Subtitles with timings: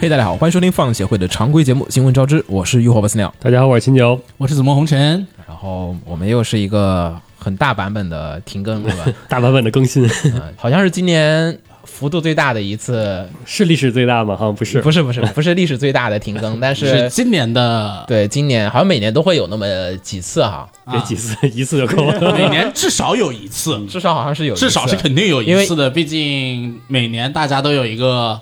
[0.00, 3.34] 嘿，大家好，欢迎收听放协会的常规节目《新闻招之》，我是浴火不死鸟。
[3.40, 4.20] 大家好，我是秦九。
[4.36, 9.04] 我是紫梦红尘，然后我们又是一个很大版本的停更，对吧？
[9.28, 14.36] 大版本的更新嗯，好像是今年幅度最大的一次， 是历史最大吗？
[14.36, 14.80] 好像不是。
[14.80, 22.32] 不是不是 不是历史最大的停更，但是是今年的对今年好像每年都会有那么几次哈，别几次，一次就够了。
[22.36, 28.40] 每年至少有一次，至少好像是有一次，至少是肯定有因为一次的，毕竟每年大家都有一个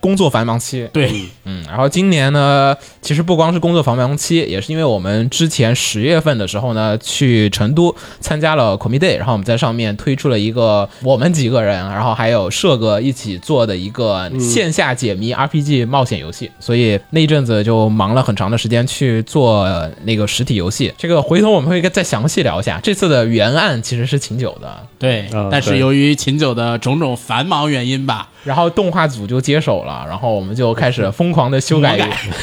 [0.00, 1.10] 工作繁忙期，对。
[1.44, 2.76] 嗯，然后今年呢，
[3.06, 20.92] 其实不光是工作繁忙期，也是因为我们之前十月份的时候呢，去成都参加了 Comi Day，然后我们在上面推出了一个我们几个人，然后还有社哥一起做的一个线下解谜 RPG 冒险游戏，所以那一阵子就忙了很长的时间去做呃那个实体游戏。
[20.98, 22.80] 这个回头我们会再详细聊一下。
[22.82, 31.96] 这次的原案其实是秦九的，对啊，但是由于秦九的种种繁忙原因吧，然后动画组就接手了，然后我们就开始疯狂的修改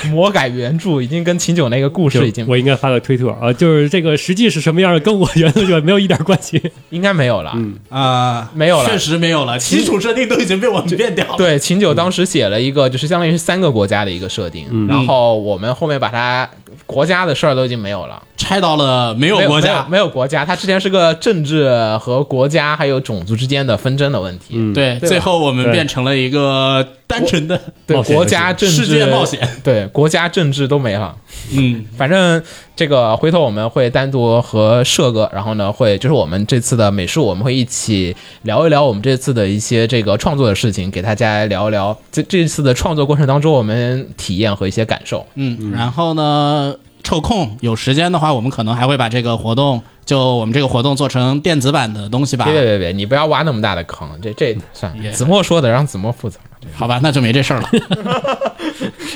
[0.06, 6.62] 魔改 原著，已经跟秦九那个故事已经我应该发个推特啊，就是这个实际是什么样的，跟我原著就没有一点关系。
[6.92, 7.54] 应该没有了。
[7.56, 11.36] 嗯啊，没有了确实没有了，基础设定都已经被我们变掉了。
[11.38, 16.50] 对，秦九当时写了一个，就是相当于是三个国家的一个设定，然后我们后面把它
[16.86, 19.74] 国家的事儿都已经没有了，拆到了没有国家。
[19.74, 24.56] 没有，没有国家，它之前是个政治和国家还有种族之间的纷争的问题。
[24.74, 31.16] 对，对最后我们变成了一个单纯的，对，国家政治、世界冒险，对国家政治都没了。
[31.52, 32.42] 嗯，反正
[32.76, 45.26] 这个回头我们会单独和社哥，然后呢会就是我们这次的美术，我们会一起聊一聊我们这次的一些这个创作的事情，给大家聊一聊这这次的创作过程当中我们体验和一些感受。
[45.36, 52.54] 嗯，然后呢，抽空有时间的话，我们可能还会把这个活动，就我们这个活动做成电子版的东西吧别。
[52.54, 55.12] 别别别，你不要挖那么大的坑，这这算了。
[55.12, 56.40] 子墨说的，让子墨负责。
[56.74, 57.70] 好吧，那就没这事儿了。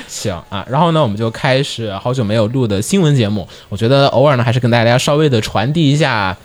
[0.07, 3.47] 行啊，然后呢，我们就开始好久没有录的新闻节目。
[3.69, 6.35] 我觉得偶尔呢，还是跟大家稍微的传递一下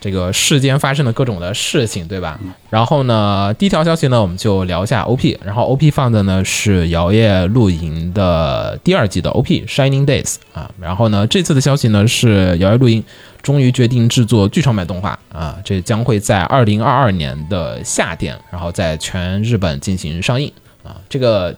[0.00, 2.38] 这个世间发生的各种的事情，对吧？
[2.70, 5.36] 然后呢，第一条消息呢，我们就聊一下 OP。
[5.44, 10.70] 然后 OP 放的呢是《摇曳露营》的第二季的 OP《Shining Days》啊。
[10.80, 13.02] 然后呢，这次的消息呢是《摇曳露营》
[13.42, 20.50] 终于决定制作剧场版动画啊，这将会在二零二二年的夏天，然后在全日本进行上映
[20.84, 20.96] 啊。
[21.08, 21.54] 这个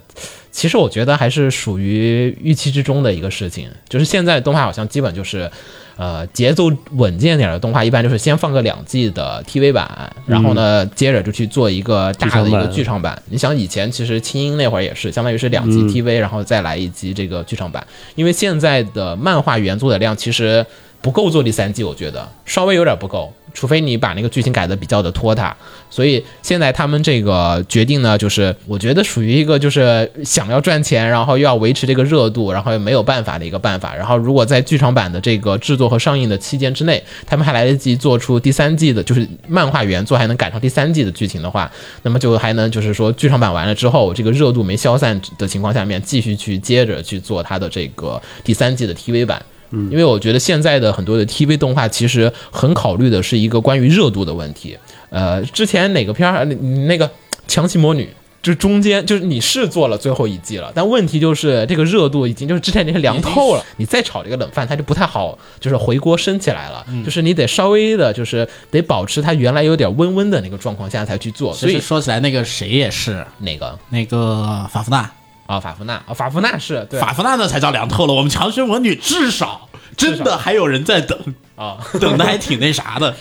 [0.51, 5.51] 其实我觉得还是属于预期之中的一个事情，就是现在动画好像基本就是，
[5.97, 13.21] 呃，节奏稳健点的动画，一般就是先放个两季的 TV 版，然后呢，接着就去做一个大的一个剧场版。
[13.29, 17.85] 你想以前其实轻音那会儿也是，相当于是两季 TV，、然后再来一集这个剧场版，
[18.15, 20.65] 因为现在的漫画原作的量其实
[21.05, 23.31] 不够做第三季，我觉得稍微有点不够。
[23.53, 25.55] 除非你把那个剧情改的比较的拖沓，
[25.89, 33.95] 所以现在他们这个决定呢，就是我觉得属于一个就是想要赚钱，然后又要维持这个热度，然后又没有办法的一个办法。
[33.95, 41.71] 然后如果在剧场版的这个制作和上映的期间之内，他们还来得及做出第三季的，就是漫画原作还能赶上第三季的剧情的话，
[42.03, 49.41] 那么就还能就是说剧场版完了之后，这个热度没消散的情况下面，继续去接着去做它的这个第三季的 TV 版。
[49.91, 54.77] 因为我觉得现在的很多的 TV 动画其实很考虑的是一个关于热度的问题。
[55.11, 56.55] 呃，之前哪个片儿，那
[56.87, 57.09] 那个
[57.47, 58.05] 《强袭魔女》。
[58.45, 66.85] 就中间就是你是做了最后一季了，但问题就是这个热度已经就是之前那些凉透了，你再炒这个冷饭，它就不太好，就是回锅升起来了。
[67.03, 71.55] 就是你得稍微的，就是得保持它原来有点温温的那个状况下才去做。
[71.55, 75.11] 所以说起来，那个谁也是哪个那个法芙娜，
[75.47, 75.61] 啊？
[75.61, 78.15] 法芙娜啊，法芙娜是对法芙娜那才叫凉透了。
[78.15, 81.19] 我们强生魔女至少真的还有人在等，
[81.57, 83.15] 啊， 等的还挺那啥的。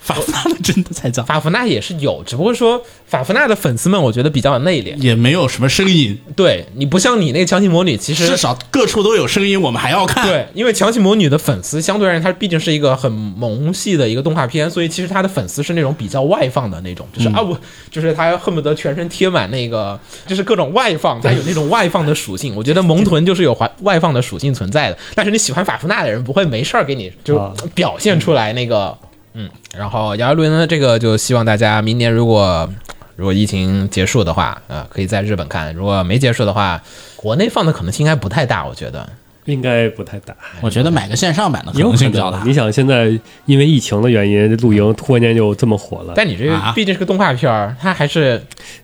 [0.00, 4.96] 法芙娜的真的才叫，法芙娜也是有，只不过说法芙娜的粉丝们我觉得比较内敛。
[4.96, 10.26] 也没有什么声音，对你不像你那个强袭魔女，其实至少各处都有声音，我们还要看。
[10.26, 17.56] 对，因为强袭魔女的粉丝相对而言，它毕竟是一个很萌系的一个动画片，所以其实它的粉丝是那种比较外放的那种，就是、啊不
[17.88, 22.56] 就是他恨不得全身贴满那个，就是各种外放，它有那种外放的属性。
[22.56, 28.96] 我觉得萌豚就是有外外放的属性存在的，但是你喜欢法芙娜的人不会没事儿给你就啊表现出来那个。
[29.32, 32.68] 嗯然后摇一轮呢，这个就希望大家明年如果
[33.14, 36.82] 如果疫情结束的话，啊、可以在日本看；如果没结束的话，
[37.14, 39.08] 国内放的可能性应该不太大，我觉得。
[39.46, 42.42] 应该不太大，我觉得买个线上版的可能性比较大。。
[42.44, 46.44] 你想现在因为疫情的原因，露营突然间就这么火了，但你这
[46.74, 48.40] 毕竟是个动画片儿，它还是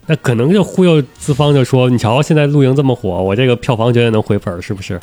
[0.06, 4.98] 那可能就忽悠资方就说，你瞧现在露营这么火，我这个票房绝对能回本儿，是不是？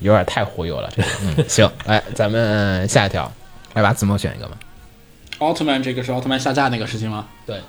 [0.00, 0.90] 有点太忽悠了。
[0.94, 3.30] 这个，嗯， 行，来，咱们下一条，
[3.74, 4.56] 来把子墨选一个吧。
[5.38, 7.26] 奥特曼这个是奥特曼下架那个事情吗？
[7.46, 7.60] 对，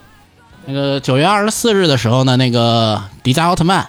[0.65, 3.87] 那个九月二十四日的时候呢，那个迪迦奥特曼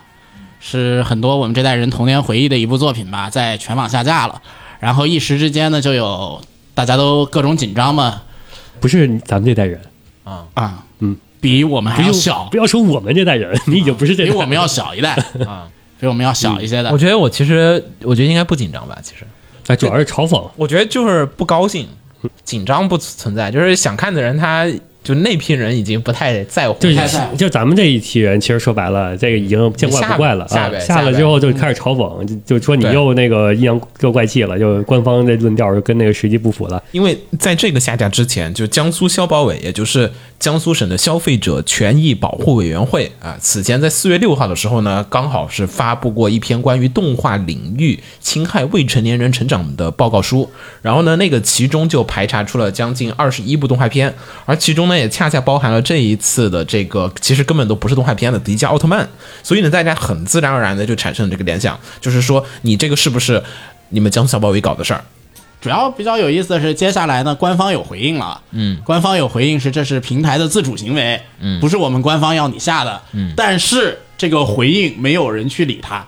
[0.61, 4.43] 是很多我们这代人童年回忆的一部作品吧，在全网下架了。
[4.81, 6.43] 然后一时之间呢，就有
[6.75, 8.23] 大家都各种紧张嘛，
[8.81, 9.81] 不是咱们这代人，
[10.25, 10.47] 啊。
[10.55, 12.49] 啊，嗯，比我们还要小。
[12.51, 15.15] 不，要说我们这代人，你已经不是这代人比我们要小一代。
[15.47, 15.69] 啊，
[16.01, 16.99] 比我们要小一些的我。
[16.99, 19.25] 觉得我其实我觉得应该不紧张吧，其实
[19.67, 21.87] 哎，主要是嘲讽，我觉得就是不高兴，
[22.43, 24.67] 紧张不存在，就是想看的人他
[25.11, 26.89] 就那批人已经不太在乎就
[27.37, 30.49] 就咱们这一批人，其实说白了，这个已经见怪不怪了啊。
[30.49, 36.81] 下下呗下了之后就开始嘲讽，就就说你又那个阴阳又怪气了，就官方这论调就跟那个实际不符了。
[36.93, 40.09] 因为在这个下架之前，就江苏消保委，也就是
[40.39, 50.49] 江苏省的消费者权益保护委员会啊，此前在四月六号的时候呢，刚好是发布过一篇关于动画领域侵害未成年人成长的报告书。
[50.83, 54.15] 然后呢，那个其中就排查出了将近二十一部动画片，
[54.45, 59.09] 而其中呢也恰恰包含了这一次的这个其实根本都不是动画片的迪迦奥特曼。
[59.43, 63.43] 所以呢，大家很自然而然的就产生了这个联想，就是说你这个是不是
[63.89, 65.03] 你们江苏消保委搞的事儿？
[65.61, 68.41] 主要比较有意思的是，接下来呢，官方有回应了。
[68.53, 73.03] 嗯，官方有回应是这是平台的自主行为，嗯，不是我们官方要你下的。
[73.13, 76.07] 嗯，但是这个回应没有人去理他，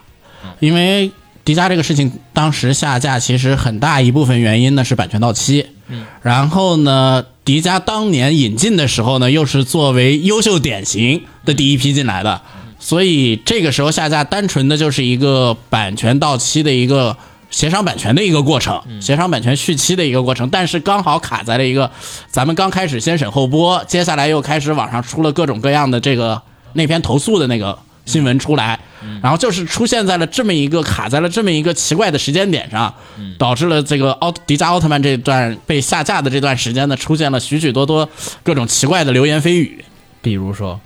[0.58, 1.10] 因为
[1.44, 5.66] 迪迦这个事情当时下架，其实很大一部分原因呢是版权到期。
[5.88, 12.40] 嗯，然后呢，迪迦当年引进的时候呢，又是作为优秀典型的第一批进来的，
[12.78, 17.16] 所以这个时候下架单纯的就是一个版权到期的一个
[17.50, 21.90] 协商版权的一个过程，协商版权续期的一个过程，但是刚好卡在了一个
[22.28, 26.40] 咱们刚开始先审后播，接下来又开始网上出了各种各样的这个
[26.74, 28.78] 那篇投诉的那个新闻出来，
[29.22, 32.92] 然后就是出现在了这么一个卡在了这么一个奇怪的时间点上，
[33.38, 38.08] 导致了这个奥迪迦奥特曼这段被下架的这段时间呢，出现了许许多多
[38.42, 39.84] 各种奇怪的流言蜚语，
[40.20, 40.80] 比如说，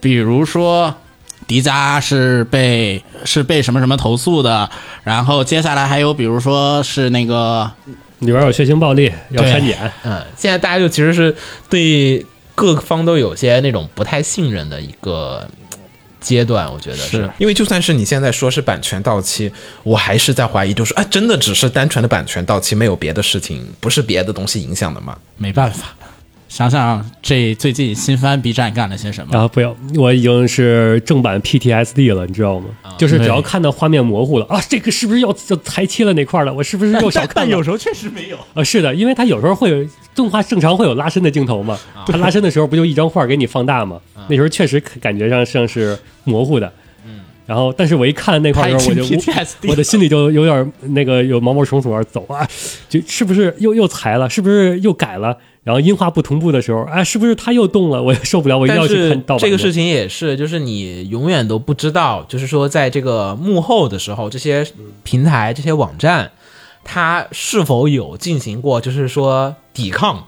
[0.00, 0.94] 比如说。
[1.46, 4.70] 迪迦是被是被什么什么投诉的，
[5.02, 7.68] 然后接下来还有比如说是那个
[8.20, 9.90] 里边有血腥暴力，要对删减。
[10.04, 11.34] 嗯，现在大家就其实是
[11.68, 12.24] 对
[12.54, 15.59] 各方都有些那种不太信任的一个嗯
[16.20, 17.28] 阶段，我觉得是。
[17.38, 19.50] 因为就算是你现在说是版权到期，
[19.82, 25.16] 我还是在怀疑，就是啊，真的只是单纯的版权到期，没有别的事情，不是别的东西影响的吗？
[25.36, 25.96] 没办法，
[26.50, 29.38] 想想这最近新番 B 站干了些什么？
[29.38, 32.66] 啊不要，我已经是正版 PTSD 了，你知道吗？
[32.98, 36.52] 就是只要看到画面模糊了啊，这个是不是要要裁切了那块儿了？
[36.52, 37.62] 我是不是又少看 有？
[37.62, 38.36] 时候确实没有。
[38.54, 44.00] 啊，是的，因为它有时候会有动画正常会有拉伸的镜头嘛， 它拉伸的时候不就一张画给你放大吗？
[44.28, 46.70] 那时候确实感觉上像是模糊的。
[47.50, 52.48] 然后，但是我一看那块儿的时候，我就我的心里就有点那个有毛毛虫从那儿走啊，
[52.88, 55.36] 就是不是又又裁了，是不是又改了？
[55.64, 58.00] 然后音画不同步的时候，啊，是不是它又动了？
[58.00, 59.40] 我也受不了，我一定要去看盗版。
[59.40, 64.64] 这个事情也是，就是你永远都不知道， 就是说在这个幕后的时候，这些
[65.02, 66.30] 平台、这些网站，
[66.84, 70.24] 它是否有进行过，就是说抵抗。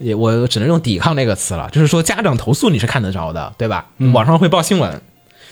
[0.00, 3.86] 也我只能用“抵抗”这个词了，就是说家长投诉你是看得着的，对吧？
[4.14, 5.02] 网上会报新闻，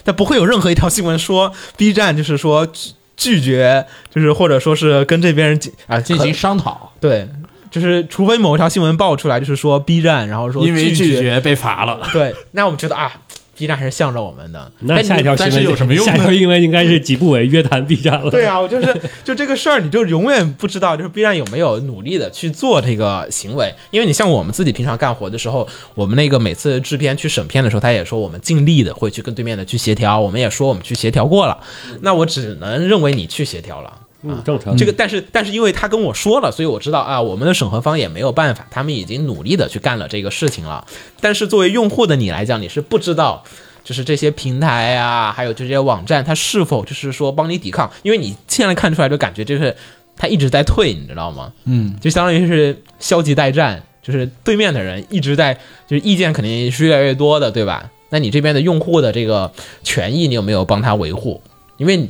[0.03, 7.27] 但不会有任何一条新闻说 B 站就是说拒拒绝，就是或者说是跟这边人进啊进行商讨，对，
[7.69, 11.99] 就是除非某一条新闻爆出来，就是说 B 站，然后说因为拒绝绝被罚了。
[12.13, 13.11] 对，那我们觉得啊
[13.59, 14.71] ，B 站还是向着我们的。
[14.79, 18.31] 那下一条新但是闻有什么用呢下一条新闻应该是几部委约谈 B 站了。
[18.31, 23.73] 对啊，我就是就这个事儿，你就永远不知道，就是 B 站有没有努力的去做这个行为。
[23.91, 31.57] 因为你像我们自己平常干活的时候，我们那个每次制片去审片的时候，他也说我们尽力的会去跟对面的去协调，我们也说我们去协调过了。
[32.01, 33.93] 那我只能认为你去协调了。
[34.21, 34.75] 嗯，正常。
[34.75, 40.85] 这个，但是但是因为他跟我说了，所以我知道啊，我们的审核方也没有办法，他们已经努力的去干了这个事情了。
[41.21, 43.43] 但是作为用户的你来讲，你是不知道，
[43.83, 49.75] 就是这些平台啊，还有这些网站，它是否就是说帮你抵抗，因为你现在看出来就感觉就是
[50.17, 51.53] 他一直在退，你知道吗？
[51.65, 55.53] 嗯，就相当于是消极待战，就是对面的人一直在，
[55.87, 57.89] 就是意见肯定是越来越多的，对吧？
[58.09, 59.49] 那你这边的用户的这个
[59.83, 61.41] 权益，你有没有帮他维护？
[61.77, 62.09] 因为你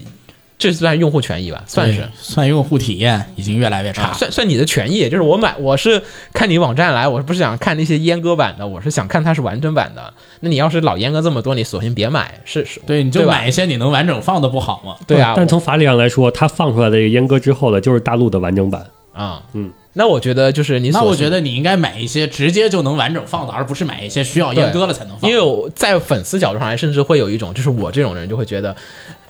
[0.60, 1.64] 这算用户权益吧？
[1.66, 2.08] 算是。
[2.14, 4.14] 算用户体验已经越来越差。
[4.14, 10.14] 算算你的权益，就是我买，我是看你网站来，我不是想看那些阉割版的，我是想看它是完整版的。
[10.42, 14.98] 那你要是老阉割这么多，你索性别买，是是，对，你就买一些你能完整放的不好吗？
[15.08, 18.86] 对啊，但从法理上来说，它放出来的这个阉割之后的，就是大陆的完整版。
[19.12, 25.30] 啊，嗯，那我觉得就是你，那我觉得，你应该买一些直接就能完整放的，而不是买一些需要阉割了才能放。
[25.30, 28.74] 因为我在粉丝角度上来，甚至会有一种，就是我这种人就会觉得，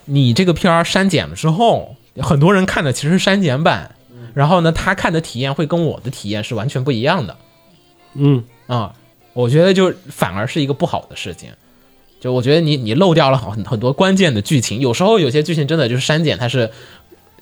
[0.09, 3.95] 你这个片儿删减了之后，很多人看的其实是删减版，
[4.33, 7.37] 然后呢，他看的体验会跟我的体验是完全不一样的。
[8.15, 8.93] 嗯，啊、
[9.33, 11.49] 我觉得就反而是一个不好的事情。
[12.19, 16.69] 就我觉得你你漏掉了很很多关键的剧情，有时候有些剧情真的就是删减，它是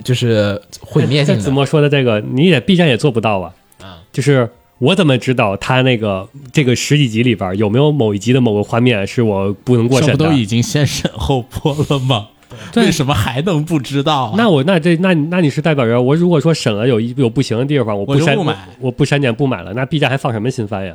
[0.04, 1.42] 就是毁灭性的。
[1.42, 3.54] 像子墨说的这个，你也 B 站也做不到啊。
[3.82, 10.18] 啊，就是我怎么知道他那个这个十几集里边有没有某一集的某个画面是我不能过审的？
[10.18, 12.28] 这不都已经先审后播了吗？
[12.72, 14.34] 对为什么还能不知道啊？
[14.38, 20.94] 那我那这那那你是代表人，我如果说审了有一有不行的地方，我不删我不买我不删减不买了，那 B 站还放什么新番呀？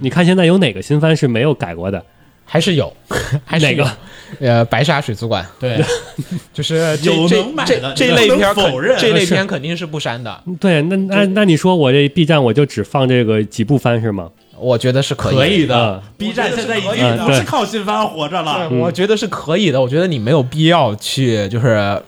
[0.00, 2.02] 你看现在有哪个新番是没有改过的？
[2.44, 2.92] 还是有，
[3.44, 3.96] 还是有哪个？
[4.40, 5.80] 呃，白沙水族馆对，
[6.52, 14.28] 就是这有这能买的这这类片否认这类片肯定是不删的，对，那那那你说我这 B 站我就只放这个几部番是吗？
[14.60, 15.40] 我觉得是可以的。
[15.40, 16.02] 可以的啊。
[16.16, 18.68] B 站现在已经不是靠新番活着了。
[18.70, 22.00] 我觉得是可以的，我觉得你没有必要去，就是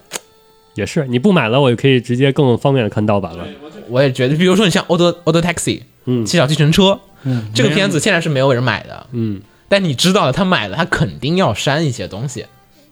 [0.74, 3.44] 也是，你不买了，我就可以直接更方便的看盗版了。
[3.88, 12.46] 我也觉得，比如说你像《Auto Auto Taxi》嗯七小计程车，嗯这个片子现在是没有人买的，嗯，但你知道的，他买了，他肯定要删一些东西。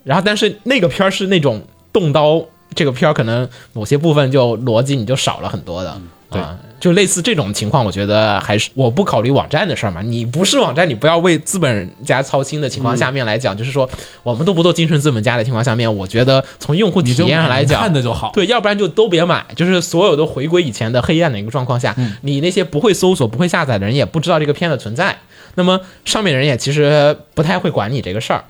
[0.05, 1.62] 然后，但是那个片儿是那种
[1.93, 2.43] 动刀，
[2.75, 6.00] 这个片儿可能某些部分就逻辑你就少了很多的。
[6.30, 10.00] 对啊，就类似这种情况，我觉得还是我不考虑网站的事儿嘛。
[10.00, 13.88] 你不是网站，你不要为资本家操心的情况下面来讲，就是说
[14.22, 18.30] 我们都不做精神资本家的情况下面，我觉得从用户体验上来讲， 看的就好。
[18.32, 25.18] 对，要不然就都别买，就是所有都回归以前的黑暗的一个状况下，你那些不会搜索、不会下载的人也不知道这个片的存在，
[25.56, 28.44] 那么上面的人也其实不太会管你这个事儿。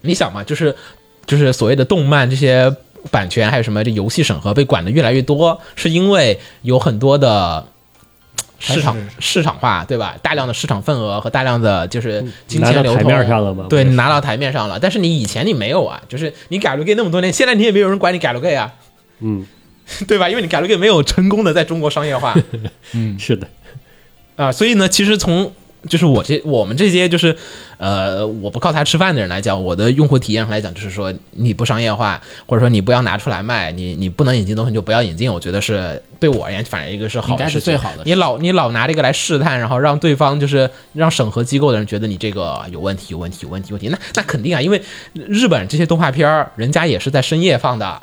[0.00, 0.74] 你想嘛，就是
[1.26, 2.74] 就是所谓的动漫这些
[3.10, 7.66] 版权还有什么这游戏审核被管的越来越多，是因为有很多的。
[8.62, 10.14] 市场市场化，对吧？
[10.22, 13.64] 大量的市场份额和大量的就是金钱流通面上了吗？
[13.70, 18.70] 对，你拿到台面上了，但是你以前你没有啊，就是你改了 gay 那么多年，现在你也没有人管你改了 gay 啊，
[19.20, 19.46] 嗯，
[20.06, 20.28] 对吧？
[20.28, 22.36] 因为你改了 gay 没有成功的在中国商业化
[22.92, 23.48] 嗯 是的，
[24.36, 25.50] 啊，所以呢，其实从
[25.88, 27.34] 就是我这我们这些就是
[27.78, 44.82] 呃我不靠它吃饭的人来讲，我的用户体验上来讲，就是说你不商业化，或者说你不要拿出来卖，你你不能引进东西就不要引进，我觉得是对我而言反正一个是好应该是最好的你老你老拿这个来试探，然后让对方就是让审核机构的人觉得你这个有问题，有问题，有问题，有问题，那那肯定啊，因为
[45.14, 48.02] 日本这些动画片儿，人家也是在深夜放的。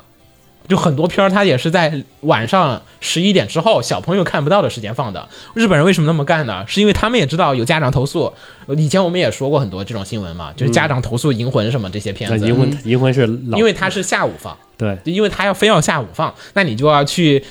[0.68, 5.26] 就很多片儿，它也是在晚上十一点之后，小朋友看不到的时间放的。
[5.54, 6.62] 日本人为什么那么干呢？
[6.68, 8.32] 是因为他们也知道有家长投诉。
[8.66, 17.42] 呃以前我们也说过很多这种新闻嘛，就是家长投诉《银魂》什么这些片子，那银魂银魂是老，因为它是下午放，对因为他要非要下午放，那你就要去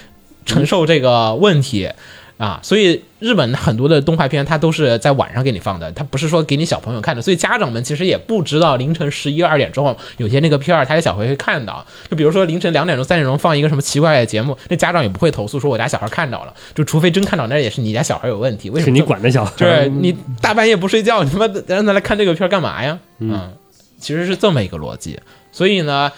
[0.45, 1.89] 承受这个问题。
[2.37, 11.83] 啊，所以日本很多的动画片，它都是在晚上给你放的，它不是说给你小朋友看的，所以家长们其实也不知道凌晨十一二点之后有些那个片儿，他的小孩会看到。
[12.09, 18.69] 就比如说凌晨两点钟、三点钟放一个什么奇怪的节目，那家长也不会投诉说我家小孩看到了，就除非真看到，那也是你家小孩有问题。
[18.69, 22.99] 为什 是你么这么管的小孩，对你大半夜不睡觉，你他妈的让他来看这个片儿干嘛呀？
[23.17, 23.51] 嗯，
[23.99, 25.19] 其实是这么一个逻辑。
[25.51, 26.11] 所以呢，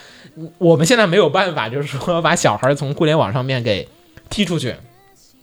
[0.57, 3.87] 我们现在没有办法，就是说把小孩从互联网上面给
[4.29, 4.75] 踢出去。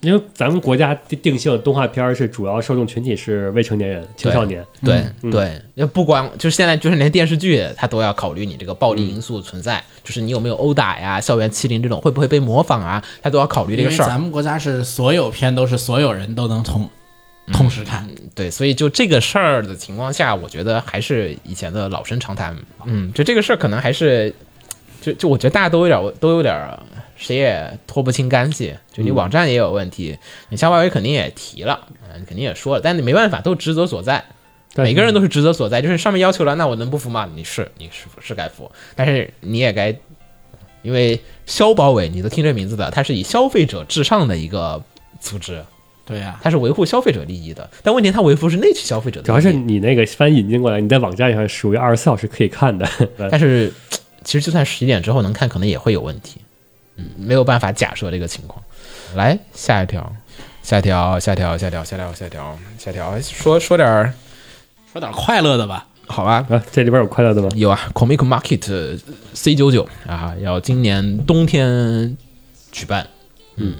[0.01, 14.05] 因为咱们国家定定性动画片儿是主要受众群体是未成年人、青少年，对、嗯对，要不光就是现在就是连电视剧它都要考虑你这个暴力因素存在，就是你有没有殴打呀、校园欺凌这种会不会被模仿啊，它都要考虑这个事儿。
[14.05, 16.87] 咱们国家是所有片都是所有人都能同
[17.53, 22.55] 同时看，对，所以就这个事儿的情况下，我觉得还是以前的老生常谈。
[22.85, 24.33] 嗯，就这个事儿可能还是，
[25.07, 26.53] 就就我觉得大家都有点都有点
[27.15, 28.75] 谁也脱不清干系。
[28.91, 30.17] 就你网站也有问题，
[30.49, 34.23] 你像外围肯定也提了，嗯，肯定也说了，但你没办法，都职责所在。
[34.75, 37.29] 对每个人都是职责所在，就是上面要求了，那我能不服吗？
[37.33, 39.95] 你是你是是该服，但是你也该，
[40.81, 44.83] 因为消保委你都听这名字的，它是以消费者至上的一个
[45.19, 45.63] 组织，
[46.05, 47.67] 对呀、它是维护消费者利益的。
[47.81, 52.87] 但问题它维护是内区消费者的，主要是你那个翻引进过来，你在网站上属于二十四小时可以看的，
[53.31, 53.73] 但是
[54.27, 56.41] 其实就算十一点之后能看，可能也会有问题。
[56.97, 58.61] 嗯，没有办法假设这个情况。
[59.15, 60.13] 来下一条，
[60.61, 64.13] 下一条，下一条，下一条，下一条，下一条，下一条，说说点儿
[64.91, 65.87] 说点快乐的吧。
[66.07, 67.47] 好吧，啊，这里边有快乐的吗？
[67.55, 68.99] 有啊，Comic Market
[69.33, 72.17] C 九九啊，要今年冬天
[72.73, 73.07] 举办。
[73.55, 73.77] 嗯，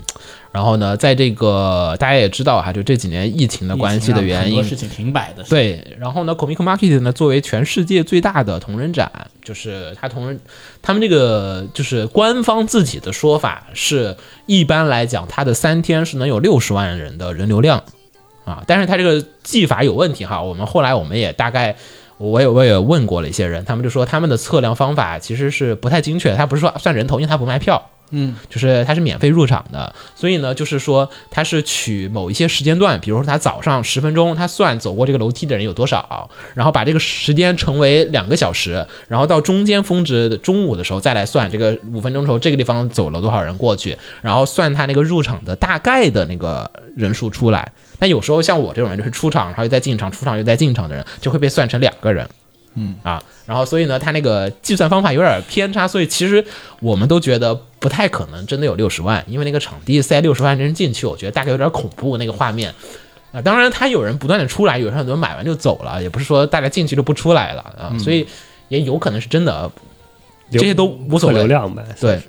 [0.58, 9.12] 然后呢，在这个大家也知道哈，就这几年疫情的关系的原因很多，事情停摆的。，对，然后呢，Comic Market 呢，作为全世界最大的同人展，
[9.44, 10.40] 就是它同人，
[10.82, 17.84] 他们这个就是官方自己的说法是，一般来讲，它的三天是能有六十万人的人流量
[18.44, 20.42] 啊，但是它这个技法有问题哈。
[20.42, 21.76] 我们后来我们也大概。
[22.20, 47.72] 我也我也问过了一些人，他们就说他们的测量方法其实是不太精确，他不是说算人头，因为他不卖票，嗯，就是它是免费入场的，所以呢，就是说它是取某一些时间段，比如说他早上十分钟，他算走过这个楼梯的人有多少，然后把这个时间乘为两个小时，然后到中间峰值的中午的时候再来算这个五分钟的时候这个地方走了多少人过去，然后算他那个入场的大概的那个人数出来。
[48.00, 52.28] 但有时候像我这种人，就是出场然后又再进场，出场又再进场的人，就会被算成两个人。
[52.80, 56.46] 嗯啊，然后所以呢，他那个计算方法有点偏差，所以其实
[56.80, 62.74] 我们都觉得不太可能真的有六十万，因为那个场地塞六十万人进去，我觉得大概有点恐怖那个画面。
[63.32, 68.26] 啊，当然他有人不断的出来，有人很多人买完就走了，也不是说大家进去就不出来了啊，所以
[68.70, 69.70] 也有可能是真的，
[70.50, 71.36] 这些都无所谓。
[71.36, 72.22] 流量呗，对，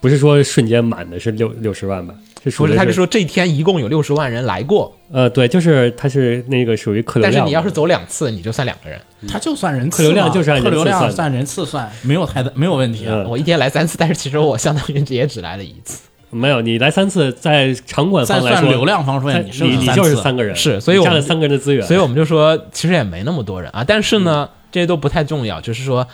[0.00, 2.12] 不是说瞬间满的是六六十万吧？
[2.50, 9.00] 是属于不是他就说这天一共有六十万人来过，呃，对，就是他是那个属于客流量，但是你要是走两次，你就算两个人。
[9.28, 13.22] 他就算人次客流量就是按人次客流量算人次算，没有太大没有问题啊。
[13.24, 16.02] 嗯我一天来三次，但是其实我相当于也只来了一次。
[16.30, 23.82] 没有你来三次，在场馆方来说，算流量方它面，你剩你就是三个人，是所以我占了三个人的资源，所以我们就说，其实也没那么多人啊。
[23.86, 26.06] 但是呢，这些都不太重要，就是说，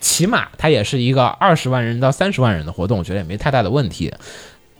[0.00, 4.12] 起码它也是一个二十万人到三十万人的活动，我觉得也没太大的问题。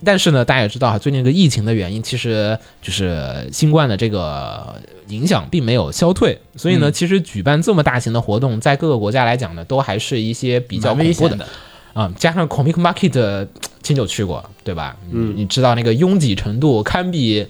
[0.03, 4.75] 但是呢，大家也知道哈，最近这个疫情的原因，其实就是新冠的这个
[5.07, 11.47] 影响并没有消退，所以呢，其实举办这么大型的活动，在各个国家来讲呢，都还是一些比较蛮危恐怖的险的。
[11.93, 13.47] 啊、加上 Comic Market，
[13.83, 14.95] 清酒去过对吧？
[15.11, 17.45] 嗯，你知道那个拥挤程度堪比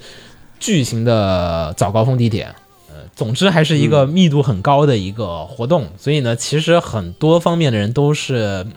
[0.59, 2.53] 巨型的早高峰地铁。
[2.89, 8.67] 呃，总之还是一个密度很高的一个活动，所以呢，其实很多方面的人都是嘖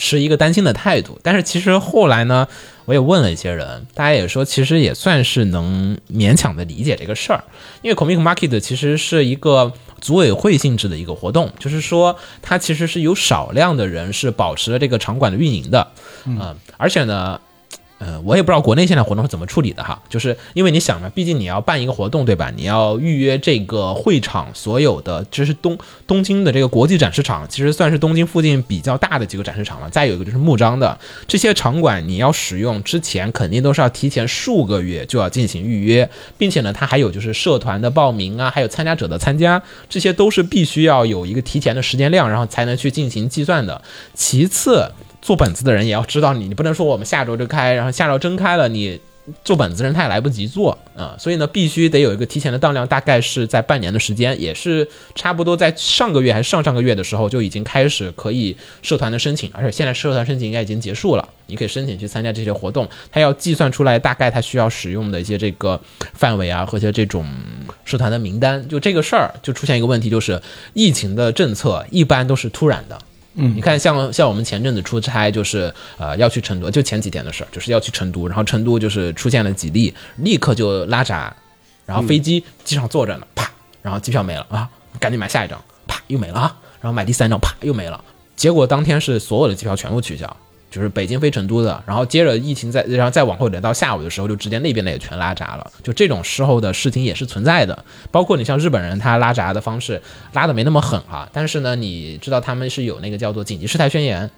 [0.00, 1.20] 持一个担心的态度。
[1.22, 2.48] 但是其实后来呢，
[2.86, 7.44] 我也问了一些人，大家也说其实也算是能勉强的理解这个事儿，
[7.82, 15.86] 因为 Comic Market 其实是一个组委会性质的一个活动，就是说它其实是有少量的人是保持了这个场馆的运营的，
[16.24, 17.40] 嗯、而且呢。
[18.00, 22.50] 呃，我也不知道国内现在活动是怎么处理的哈，就是因为你想嘛，毕竟你要办一个活动，对吧？
[22.56, 29.90] 你要预约这个会场所有的，这是东东京的这个国际展示场，其实算是东京附近比较大的几个展示场了。
[29.90, 36.08] 再有一个就是木章的这些场馆，你要使用之前肯定都是要提前数个月就要进行预约，
[36.38, 43.82] 并且呢，它还有就是社团的报名啊，还有参加者的参加，这些都是必须要有一个提前的时间量，然后才能去进行计算的。
[44.14, 44.90] 其次，
[45.22, 49.00] 做本子的人也要知道你，你不能说我们下周就开，然后下周真开了，你
[49.44, 65.80] 做本子人他也来不及做啊、所以呢，必须得有一个提前的当量，大概是在半年的时间，也是差不多在上个月还是上上个月的时候就已经开始可以社团的申请，而且现在社团申请应该已经结束了，你可以申请去参加这些活动，他要计算出来大概他需要使用的一些这个
[66.12, 67.24] 范围啊和一些这种
[67.84, 70.42] 社团的名单，就这个事儿就出现一个问题，就是
[70.74, 72.98] 疫情的政策一般都是突然的。
[73.34, 81.34] 嗯，你看像，像我们前阵子出差，就是呃要去成都，就前几天的事儿，就是要去成都，然后成都就是出现了几例，立刻就拉闸，
[81.86, 83.48] 然后飞机机上坐着呢，啪，
[83.82, 88.02] 然后机票没了啊，赶紧买下一张，啪又没了啊，然后买第三张，啪又没了，
[88.34, 90.36] 结果当天是所有的机票全部取消，
[90.70, 95.70] 就是北京飞成都的，然后接着疫情再然后再往后等到下午的时候，就直接那边的也全拉闸了。
[95.82, 100.00] 就这种时候的事情也是存在的，包括你像日本人他拉闸的方式
[100.32, 104.30] 拉的没那么狠哈，但是呢，你知道他们是有那个叫做紧急事态宣言。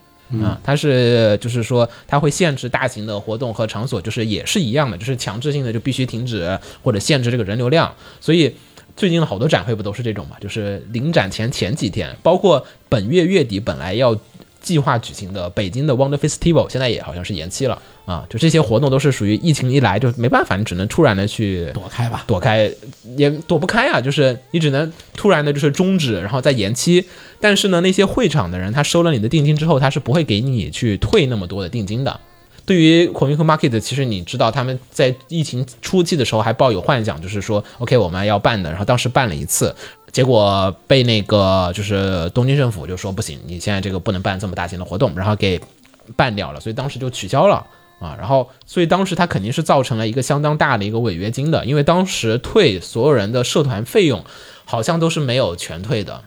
[0.42, 7.94] 啊，它是就是说，它会限制大型的活动和场所，就是也是一样的，就是强制性的就必须停止或者限制这个人流量。
[8.18, 8.54] 所以
[8.96, 10.36] 最近的好多展会不都是这种嘛？
[10.40, 14.18] 就是临展前前几天，包括本月月底本来要
[14.62, 18.24] 计划举行的北京的 Wonder Festival，现在也好像是延期了啊。
[18.30, 22.24] 就这些活动都是属于疫情一来就没办法，你只能突然的去躲开吧。
[22.26, 22.70] 躲开，
[23.16, 27.04] 也躲不开啊，就是你只能突然的就是终止，然后再延期。
[27.40, 32.20] 但是呢，那些会场的人他收了你的定金之后，他是不会给你去退那么多的定金的。
[32.64, 39.74] 对于 Comic Market，其实你知道他们在疫情初期的时候还抱有幻想，就是说 OK 我们要办的，然后当时办了一次，
[40.10, 45.60] 结果被那个就是东京政府就说不行，你现在这个不能办这么大型的活动，然后给
[46.16, 47.66] 办掉了，所以当时就取消了。
[47.98, 54.24] 啊，然后所以当时他肯定是造成了一个相当大的一个违约金的，因为当时退所有人的社团费用，
[54.64, 56.20] 好像都是没有全退的，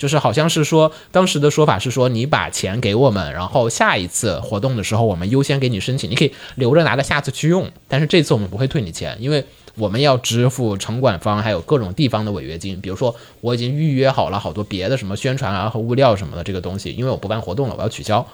[0.00, 18.26] 就是好像是说当时的说法是说，你把钱给我们，然后下一次活动的时候我们优先给你申请，你可以留着拿着下次去用，但是这次我们不会退你钱，因为我们要支付城管方还有各种地方的违约金，比如说我已经预约好了好多别的什么宣传啊和物料什么的这个东西，因为我不办活动了，我要取消。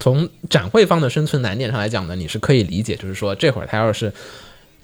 [0.00, 4.12] 从展会方的生存难点上来讲呢，你是可以理解，就是说这会儿他要是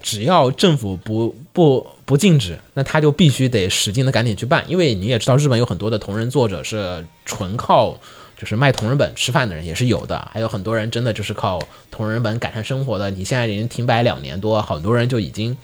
[0.05, 7.99] 只要政府不不不禁止，那他就必须得使劲的赶紧去办，因为你也知道日本有很多的同人作者是纯靠
[8.39, 11.59] 就是卖同人本吃饭的人也是有的，还有很多人真的就是靠
[11.91, 13.11] 同人本改善生活的。
[13.11, 15.57] 你现在已经停摆两年多，很多人就已经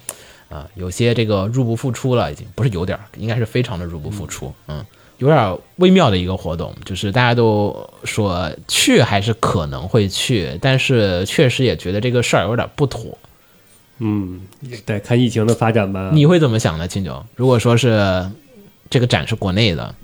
[0.48, 4.82] 啊、有些这个入不敷出了，已经不是有点儿，应该是非常的入不敷出，嗯。
[5.18, 13.18] 有点微妙的一个活动，就是大家都说去还是可能会去，但是确实也觉得这个事儿有点不妥。
[14.00, 14.40] 嗯，
[14.84, 16.10] 得看疫情的发展吧。
[16.12, 17.24] 你会怎么想呢，秦九？
[17.36, 18.28] 如果说是
[18.88, 19.94] 这个展是国内的，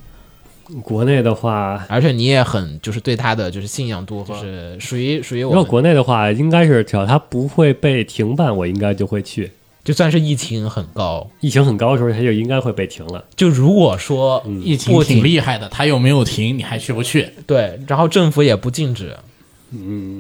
[0.83, 9.51] 国内的话，而且你也很就是对他的就是信仰度，就是属于属于我们，如果国内的话，应该是只要它不会被停办，我应该就会去。
[9.85, 13.25] 就算是疫情很高，疫情很高的时候，它就应该会被停了。
[13.37, 17.29] 就如果说疫情挺厉害的，他又没有停，你还去不去？
[17.47, 19.17] 对，然后政府也不禁止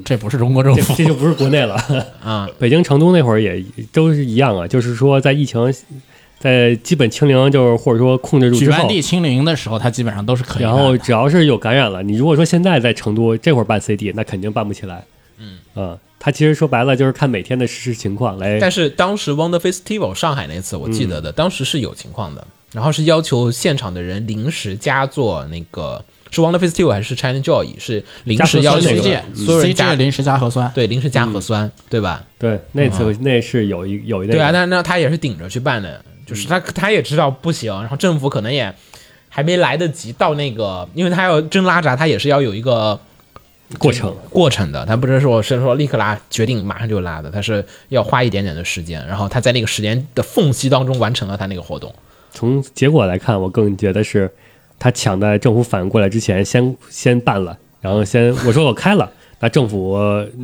[0.04, 1.76] 这不是中国政府这就不是国内了。
[2.22, 5.72] 啊，北京、成都那会儿也都是一样啊，就是说在疫情
[6.38, 10.72] 在基本清零，就是或者说控制住之后，举办地清零的时候，它基本上都是可以然。
[10.72, 15.04] 后只要是有感染了，你如果说现在在成都这会儿办 CD，那肯定办不起来。
[15.38, 18.58] 嗯他其实说白了就是看每天的实时情况来。
[18.58, 26.02] 但是当时 Wonder Festival 上海那次我记得的，当时是有情况的，然后是要求现场的人临时加做那个
[26.36, 28.88] 是 Wonder Festival 还是 China Joy 是临时要求
[29.34, 32.22] 所有人加临时加核酸，对临时加核酸，对吧？
[32.38, 38.72] 对那次那是有一有一那对啊，那那他也是顶着去办的，就是他他也知道不行，然后政府可能也
[39.28, 43.00] 还没来得及到那个，因为他要真拉闸，他也是要有一个
[43.78, 44.14] 过程。
[44.30, 51.94] 过程的，他不是说是说立刻拉，决定马上就拉的，他是要花一点点的时间，然后他在那个时间的缝隙当中完成了他那个活动。
[52.32, 54.30] 从结果来看，我更觉得是
[54.78, 59.10] 他抢在政府反应过来之前先先办了，然后先我说我开了，
[59.40, 59.98] 那政府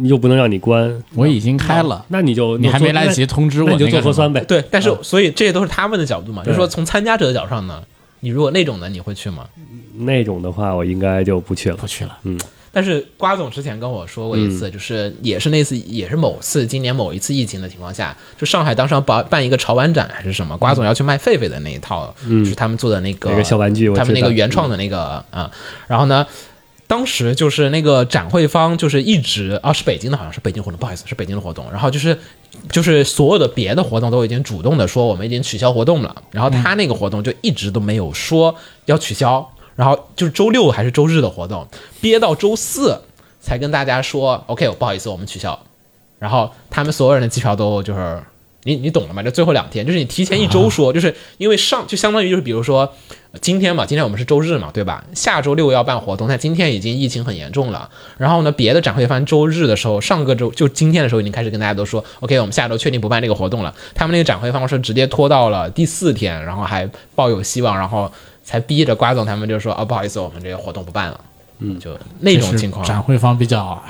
[0.05, 4.41] 又不能让你关，我已经开了，那你就你还没来得及通知我你就做核酸呗。
[4.45, 7.83] 对，但是所以这些都是他们的角度嘛，就是说从参加者的角度上呢，
[8.21, 9.47] 你如果那种的你会去吗？
[9.99, 11.87] 那种的话，我应该就不去了不。
[11.87, 12.19] 去了。
[12.73, 25.51] 但是瓜总之前跟我说过一次，就是也是那次也是某次今年某一次疫情的情况下，就上海当时要办办一个潮玩展还是什么，瓜总要去卖狒狒的那一套，就是他们做的那个那个小玩具他们那个原创的那个啊，
[25.87, 26.27] 然后呢。
[26.89, 31.65] 当时就是那个展会方，就是一直啊是北京的，好像是北京活动，不好意思，是北京的活动。
[31.73, 32.19] 然后就是
[32.71, 38.55] 就是所有的别的活动都已经主动的说我们已经取消活动了，然后他那个活动就一直都没有说
[38.85, 41.67] 要取消，然后就是周六还是周日的活动，
[42.01, 43.01] 憋到周四
[43.41, 45.59] 才跟大家说，OK，不好意思，我们取消。
[46.19, 48.23] 然后他们所有人的机票都就是
[48.63, 49.23] 你你懂了吗？
[49.23, 52.95] 就最后两天，就是你提前一周说，就是因为上就相当于就是比如说
[53.41, 55.03] 今天嘛，今天我们是周日嘛，对吧？
[55.15, 57.91] 下周六要办活动，但今天已经疫情很严重了。
[58.19, 63.75] 然后呢，别的展会方周日的时候，上个周就今天的时候已经开始跟大家都说，OK，我们下周确定不办这个活动了。
[63.93, 71.21] 他们那个展会方说直接拖到了第四天，然后还抱有希望，然后才逼着瓜总他们就说，啊，不好意思，我们这个活动不办了。
[71.65, 73.81] 嗯，就那种情况，展会方比较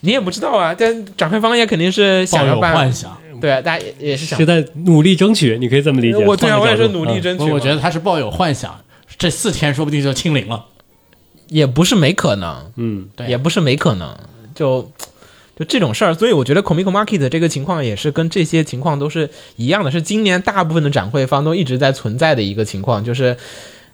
[0.00, 3.16] 你也不知道啊，但展会方也肯定是想要办，幻想。
[3.40, 6.18] 对啊，大家也也是想是在努力争取，你可以这么理解。
[6.18, 8.78] 我对啊，我也是努力争取我觉得他是抱有幻想，
[9.16, 10.66] 这四天说不定就清零了。
[11.48, 14.14] 也不是没可能，嗯，对也不是没可能，
[14.54, 14.90] 就
[15.58, 16.14] 就这种事儿。
[16.14, 23.36] 所以我觉得 Comic Market 这个情况也是跟这些情况都是一样的，是今年大部分的展会方都一直在存在的一个情况，就是。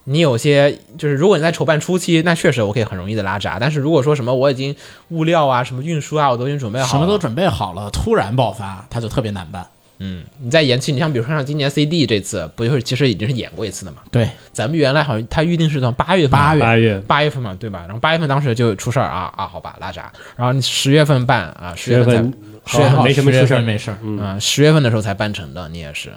[0.05, 3.59] 你有些就是，如果你在筹办初期，那确实我可以很容易的拉闸。
[3.61, 4.75] 但是如果说什么我已经
[5.11, 9.67] 物料啊、什么运输啊，我都已经准备好了，什么都准备好了，突然爆发，它就特别难办。
[10.03, 13.99] 嗯，你再延期，你像比如说像今年 CD 这次，不就是其实已经是演过一次的嘛？
[14.11, 17.81] 对，咱们原来好像他预定是到八月份，八月八月八月份嘛，对吧？
[17.81, 20.11] 然后八月份当时就出事儿啊啊，好吧，拉闸。
[20.37, 22.33] 然后你十月份办啊，十十月份
[22.65, 23.99] 十月份没什么出事儿，没事儿。
[24.23, 26.11] 啊，十月份的时候才办成的，你也是。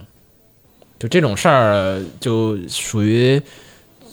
[0.97, 3.41] 就这种事儿，就属于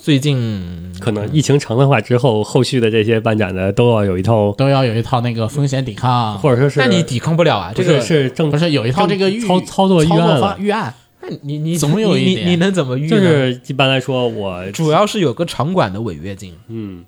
[0.01, 13.09] 最近可能疫情常态化之后，后续的这些办展的都要有一套，都要有一套那个风险抵抗，或者说是那你抵抗不了啊，这个是正不是有一套这个预操操作预案了，预案，那你你总有一点你你你能怎么预呢？
[13.09, 17.05] 就是一般来说我主要是有个场馆的违约金，嗯。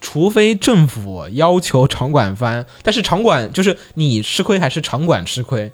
[0.00, 5.72] 除非政府要求场馆方，但是场馆就是你吃亏还是场馆吃亏，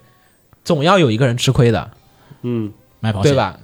[0.65, 1.91] 总要有一个人吃亏的，
[2.41, 2.73] 嗯。
[3.01, 3.33] 买保险。
[3.33, 3.37] 对？
[3.37, 3.59] 吧？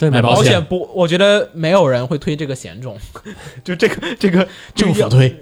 [0.00, 2.96] 对买保保险险不，我觉得没有人会推这个险种，
[3.62, 5.36] 就这个这个 政府推，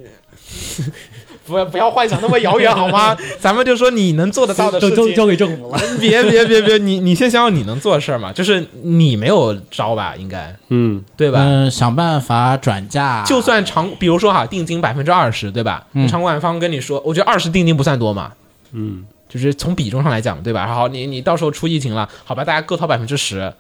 [1.47, 3.17] 不要不要幻想那么遥远好吗？
[3.41, 5.79] 咱们就说你能做得到的事情，交给政府了。
[6.01, 11.41] 别别别别，你你先想想你能做的事儿嘛，就是你没有招吧，应该嗯，对吧？
[11.43, 15.87] 嗯，想办法转嫁，就算长，比如说哈，定金百分之二十，对吧？
[15.95, 18.33] 嗯场馆方跟你说，我觉得二十定金不算多嘛，
[18.73, 20.67] 嗯，就是从比重上来讲，对吧？
[20.67, 23.51] 好，你你到时候出疫情了，好吧，大家各掏百分之十，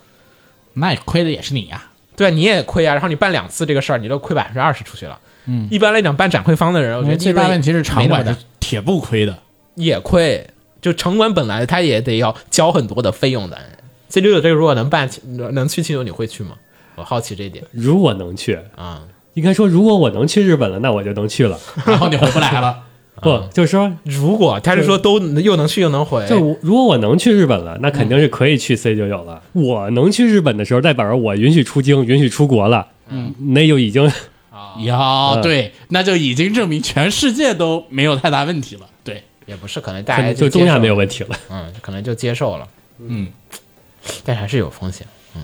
[0.79, 1.83] 那也亏的也是你呀。
[2.17, 5.19] 对啊，你也亏啊，然后你办两次这个事儿，你都亏百分之二十出去了。
[5.47, 9.39] 嗯，一般来讲，办展会方的人，我觉得最大问题是场馆的是铁不亏的，
[9.77, 10.49] 也亏，
[10.83, 13.59] 就场馆本来他也得要交很多的费用的。
[14.09, 15.09] C 六九这个如果能办
[15.53, 16.57] 能去清酒，你会去吗？
[16.97, 19.03] 我好奇这一点如果能去，啊。
[19.35, 21.57] 应该说如果我能去日本了，那我就能去了。
[21.87, 22.83] 然后你回不来了。
[23.21, 29.43] 不，就是说，如果他是说都又能去又能回，就如果我能去日本了，那肯定是可以去 C 九九了。
[29.53, 32.87] 我能去日本的时候，代表着我允许出京，允许出国了。
[33.09, 34.05] 嗯，那就已经
[34.85, 38.83] 呀，嗯对，那就已经证明全世界都没有太大问题了。
[39.03, 41.31] 对，也不是，可能大家就中亚没有问问题了。
[41.51, 43.29] 嗯，可能就接受了，嗯，
[44.25, 45.07] 但还是有风险。
[45.35, 45.43] 嗯，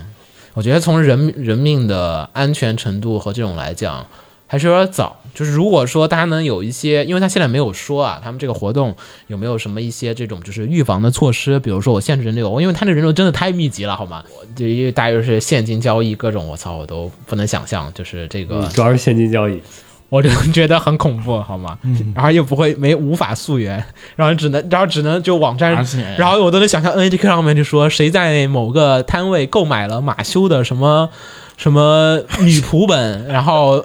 [0.55, 4.07] 我觉得从人人命的安全程度和这种来讲，
[4.47, 5.17] 还是有点早。
[5.35, 8.95] 就是如果说大家能有一些，因为他现在没有说啊，他们这个活动
[9.27, 14.23] 有没有什么一些这种就是预防的措施，比如说我限制人流，因为他这人流真的太密集了，好吗？
[14.55, 18.63] 就因为大家就是现金交易各种，我操，我都不能想象，就是这个。
[18.69, 19.61] 主要是现金交易。
[20.11, 21.77] 我就觉得很恐怖，好吗？
[22.15, 25.73] 然后又不会没无法溯源，然后只能然后只能就网站
[26.17, 31.11] 然后我都能想象 NHK 上面就说谁在某个摊位购买了马修的什么
[31.57, 33.85] 什么女仆本，然后呃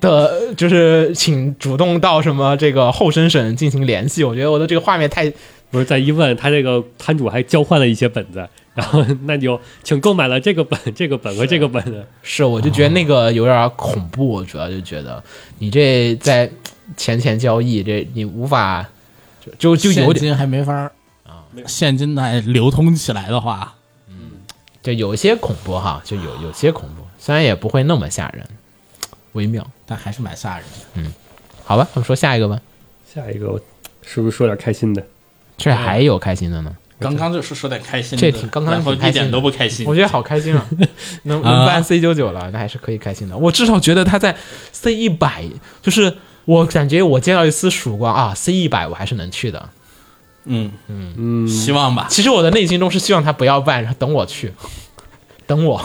[0.00, 4.22] 的就是请主动到什么这个后生省进行联系。
[4.22, 5.32] 我觉得我的这个画面太
[5.70, 12.06] 不是再一问，他这个摊主还交换了一些本子，然后那就请购买了这个本、这个本和这个本的。
[12.22, 14.28] 是，我就觉得那个有点恐怖。
[14.28, 15.22] 我主要就觉得
[15.58, 16.50] 你这在
[16.96, 18.86] 钱钱交易，这你无法
[19.58, 20.92] 就就就有金还没法儿
[21.24, 23.74] 啊，现金还流通起来的话，
[24.08, 24.14] 嗯
[24.82, 28.46] 就有些恐怖哈，就有有些恐怖，虽然也不会那么吓人，
[29.32, 29.66] 微妙。
[29.88, 30.86] 但还是蛮吓人的。
[30.94, 31.12] 嗯
[31.64, 32.60] 好吧，我们说下一个吧。
[33.12, 33.60] 下一个我
[34.06, 35.02] 是不是说点开心的？
[35.56, 39.94] 这还有开心的呢，刚刚就是说点开心的，这挺刚刚挺开心一点都不开心我。
[39.94, 40.64] 觉得好开心啊！
[41.24, 43.36] 能啊能办 C 九九了，那还是可以开心的。
[43.36, 44.36] 我至少觉得他在
[44.72, 45.44] C 一百，
[45.82, 49.68] 就是我感觉我见到一丝曙光啊！C 一百我还是能去的。
[50.44, 52.06] 嗯，嗯，希望吧。
[52.08, 54.52] 其实我的内心中是希望他不要办，然后等我去，
[55.46, 55.84] 等我。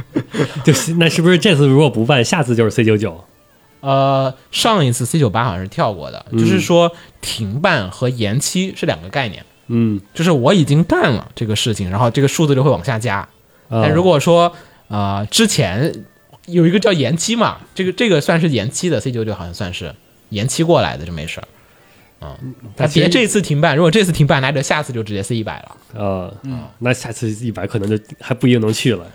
[0.64, 3.22] 就是那是不是这次如果不办，下次就是 C 九九？
[3.80, 9.44] 呃，上一次 C 九八好像是跳过的，就是说停办和延期是两个概念。
[9.68, 13.16] 嗯，就是我已经干了这个事情，然后这个数字就会往下加。
[13.16, 13.28] 啊
[13.82, 14.52] 但如果说
[14.88, 16.04] 呃之前
[16.46, 19.94] 有一个叫延期嘛，这个这个算是延期的 C 九九好像算是
[20.30, 21.48] 延期过来的，就没事儿。
[22.22, 26.04] 嗯、他别这次停办，如果这次停办，那就下次就直接 C 一百了。
[26.04, 26.30] 啊，
[26.80, 29.06] 那下次一百可能就还不一定能去了。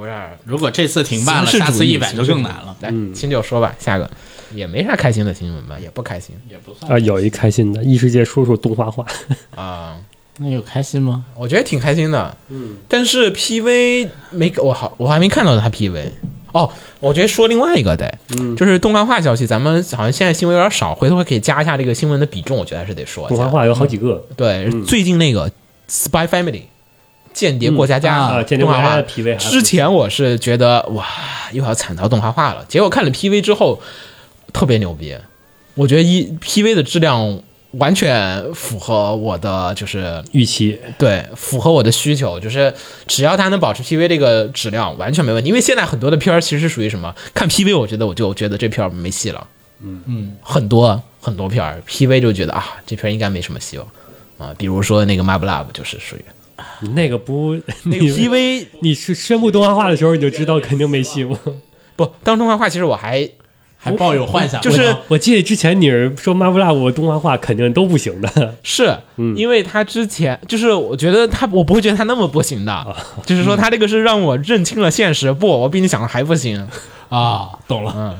[0.00, 2.76] 有点如果这次停办了，下次一百就更难了。
[2.80, 4.10] 来，秦九说吧，下个
[4.54, 9.04] 也没啥开心的新闻吧，也不开心也不算啊，有一开心的，异世界叔叔动画化。
[9.54, 9.96] 啊。
[10.38, 11.24] 那有开心吗？
[11.34, 16.10] 我觉得挺开心的，嗯，但是 PV 没我好，我还没看到他 PV。
[16.52, 23.34] 哦，我觉得说另外一个得，嗯，就是动画化消息，咱们好像现在新闻有点少，回头可以加一下这个新闻的比重，我觉得还是得说一下。
[23.34, 25.50] 动画化有好几个对，最近那个
[25.88, 26.64] Spy Family
[27.36, 31.04] 间谍过家家、嗯啊，间谍动画化国家的 PV 之前我是觉得哇，
[31.52, 33.78] 又要惨遭动画化了，结果看了 PV 之后
[34.54, 35.14] 特别牛逼，
[35.74, 42.72] 我觉得一 PV 的质量完全符合我的就是预期，对，符合我的需求，就是
[43.06, 45.48] 只要它能保持 PV 这个质量，完全没问题。
[45.48, 49.46] 因为现在很多的片儿其实是属于什么，看 PV 我觉得我就觉得这片儿没戏了。
[49.82, 53.86] 嗯嗯，很多很多片儿 PV 就觉得啊，这片儿应该没什么希望
[54.38, 54.54] 啊。
[54.56, 56.24] 比如说那个 My Love 就是属于
[56.94, 61.38] 那个不，那个 PV 你是宣布动画化的时候你就知道肯定没戏吗？
[61.96, 63.28] 不当动画化，其实我还
[63.78, 68.96] 还抱有幻想，就是我记得之前你是说 Marvel Love 动画化肯定都不行的， 是，
[69.36, 76.66] 因为他之前就是我觉得他，我不会觉得他那么不行的，就是说他这个是让我认清了现实，不，我比你想的还不行。
[77.08, 77.92] 啊，懂了。
[77.96, 78.16] 嗯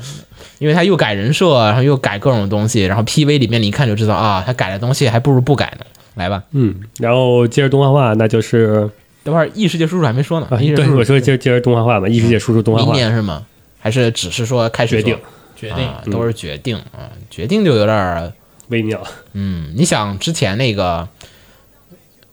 [0.59, 5.85] 因为他又改人设，然后又改各种东西，然后 PV 里面你一看就知道啊，他改的东西还不如不改呢。
[6.17, 8.91] 来吧，嗯，然后接着动画化，那就是
[9.23, 13.47] 等会儿异世界叔叔还没说呢，啊，对异世界叔叔我说接着接着动画化嘛，异世界叔叔动画明，年是吗？
[13.79, 15.19] 还是只是说开始决定。
[15.55, 15.87] 决定。
[15.87, 18.33] 啊，都是决定啊，决定就有点
[18.69, 19.03] 微妙，
[19.33, 21.09] 嗯，你想之前那个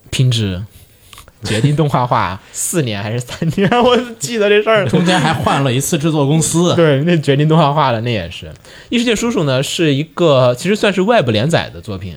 [0.09, 0.61] 拼之
[1.43, 4.87] 决定动画化四年还是三年，我记得这事儿。
[4.87, 6.73] 中间还换了一次制作公司。
[6.77, 8.49] 对，那决定动画化的那也是。
[8.89, 12.15] 异世界叔叔呢，是一个其实算是 Web 连载的作品，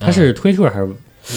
[0.00, 0.88] 它是推特还是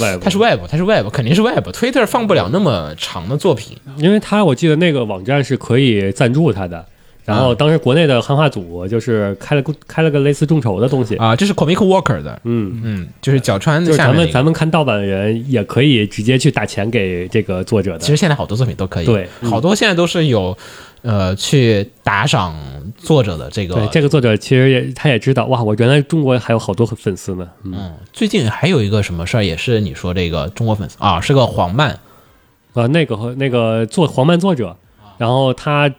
[0.02, 0.24] 外部？
[0.24, 1.68] 它是 Web，它是 Web，肯定是 Web。
[1.70, 3.78] Twitter 放不了那么长的作品。
[3.98, 6.86] 因为它我记得那个网站是可以赞助它的。
[7.26, 18.00] 然后当时国内的汉化组就是开了个开了个类似众筹的东西啊，这是 Comic Walker 的，嗯嗯，就是角川就是咱们咱们看盗版的人也可以直接去打钱给这个作者的。
[18.00, 20.58] 其实现在好多作品都可以，对好多现在都是有
[21.02, 22.56] 呃去打赏
[22.98, 23.76] 作者的这个。
[23.76, 27.48] 对这个作者其实也他也知道哇，我原来中国还有好多粉丝呢。
[27.64, 32.00] 嗯，嗯，最近还有一个什么事儿，也是你说这个中国粉丝啊，是个黄漫，
[32.74, 34.76] 呃，那个和那个作黄漫作者，
[35.18, 35.94] 然后他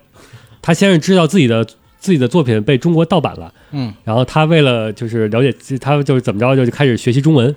[0.61, 1.64] 他先是知道自己的
[1.98, 7.54] 自己的作品被中国盗版了，嗯，然后他为了就是了解他就是怎么着就开始学习中文，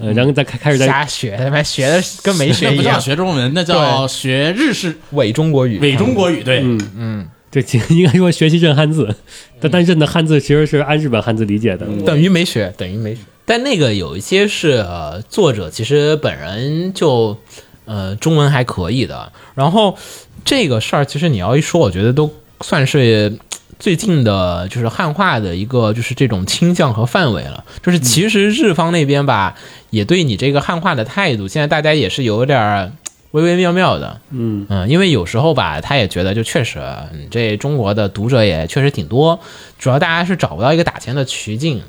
[0.00, 6.42] 呃，然后再开开始在瞎学，他妈学的跟没学那不叫一样，学中文，那叫学日式伪中国语，伪中国语。
[6.42, 9.14] 对，嗯嗯，对其实应该说学习认汉字，
[9.60, 11.86] 但但认的汉字其实是按日本汉字理解的。
[12.04, 13.20] 等于没学，等于没学。
[13.44, 17.36] 但那个有一些是呃，作者其实本人就
[17.84, 19.32] 呃中文还可以的。
[19.54, 19.98] 然后
[20.44, 23.36] 这个事儿，其实你要一说，我觉得都算是
[23.80, 27.64] 最近的，就是汉化的一个就是这种倾向和范围了。
[27.82, 29.56] 就是其实日方那边吧，
[29.88, 32.92] 也对你这个汉化的态度，现在大家也是有点儿
[33.30, 34.20] 微微妙妙的。
[34.30, 36.78] 嗯，嗯，因为有时候吧，他也觉得就确实，
[37.12, 39.40] 嗯这中国的读者也确实挺多，
[39.78, 41.80] 主要大家是找不到一个打钱的渠径。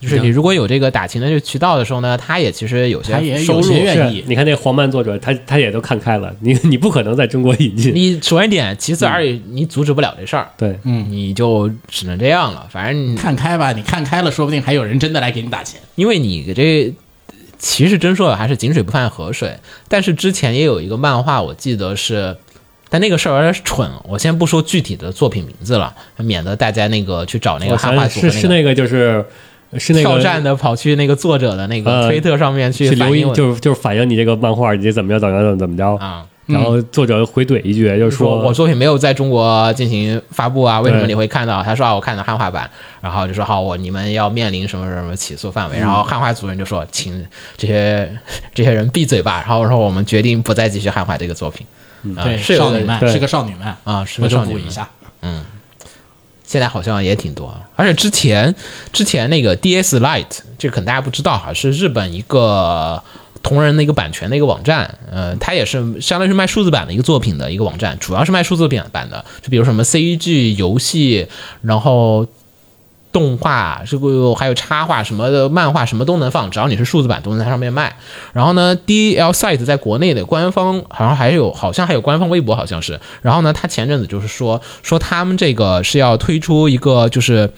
[0.00, 3.62] 就是你如果有这个打钱的这个渠道的时候呢，他也其实有些他也有收入。
[3.62, 7.94] 些愿意，你看那黄漫作者，他他也都看开了，你你不可能在中国引进。
[7.94, 12.66] 你首先一点，其次二，你阻止不了这事儿，对，你就只能这样了。
[12.70, 15.80] 反正你看开吧，你看开了，说不定还有人真的来给你打钱。
[15.96, 16.92] 因为你这
[17.58, 19.54] 其实真说还是井水不犯河水。
[19.86, 22.34] 但是之前也有一个漫画，我记得是，
[22.88, 23.90] 但那个事儿有点蠢。
[24.04, 29.24] 我先不说具体的作品名字了，免得大家那个去找那个我汉化组的想是是那个就是
[29.78, 36.26] 是那个挑战的跑去那个作者的那个呃推特上面去去留言，反映就是就是反映你这个漫画你怎么着怎么着怎么怎么着，啊。
[36.46, 41.62] 然后作者回怼一句，就是说说我作品没有在中国进行发布啊，为什么你会看到？
[41.62, 42.68] 他说啊，我看到汉化版，
[43.00, 47.24] 然后就说好，我你们要面临什么什么起诉范围，然后汉化组人就说，请
[47.56, 48.10] 这些
[48.52, 51.64] 这些人闭嘴吧，然后说我们决定不再继续汉化这个作品。
[52.16, 54.88] 啊对，是少女漫是个少女漫啊是个少女漫补一下。
[56.50, 58.52] 现在好像也挺多，而且之前
[58.92, 60.26] 之前那个 DS Light，
[60.58, 63.00] 这个可能大家不知道哈，是日本一个
[63.40, 71.28] 同人的一个版权的一个网站，嗯，它也是相当于是卖数字版的一个作品的一个网站，主要是卖数字版版的，就比如什么 CG 游戏，
[71.62, 72.26] 然后
[73.12, 77.96] 动画，这个还有插画什么的，漫画什么都能放，只要你是数字版都能在上面卖。
[78.32, 83.00] 然后呢，DL Site 在国内的官方好像还有，好像还有官方微博，好像是。
[83.22, 87.52] 然后呢，他前阵子就是说说他们这个是要推出一个就是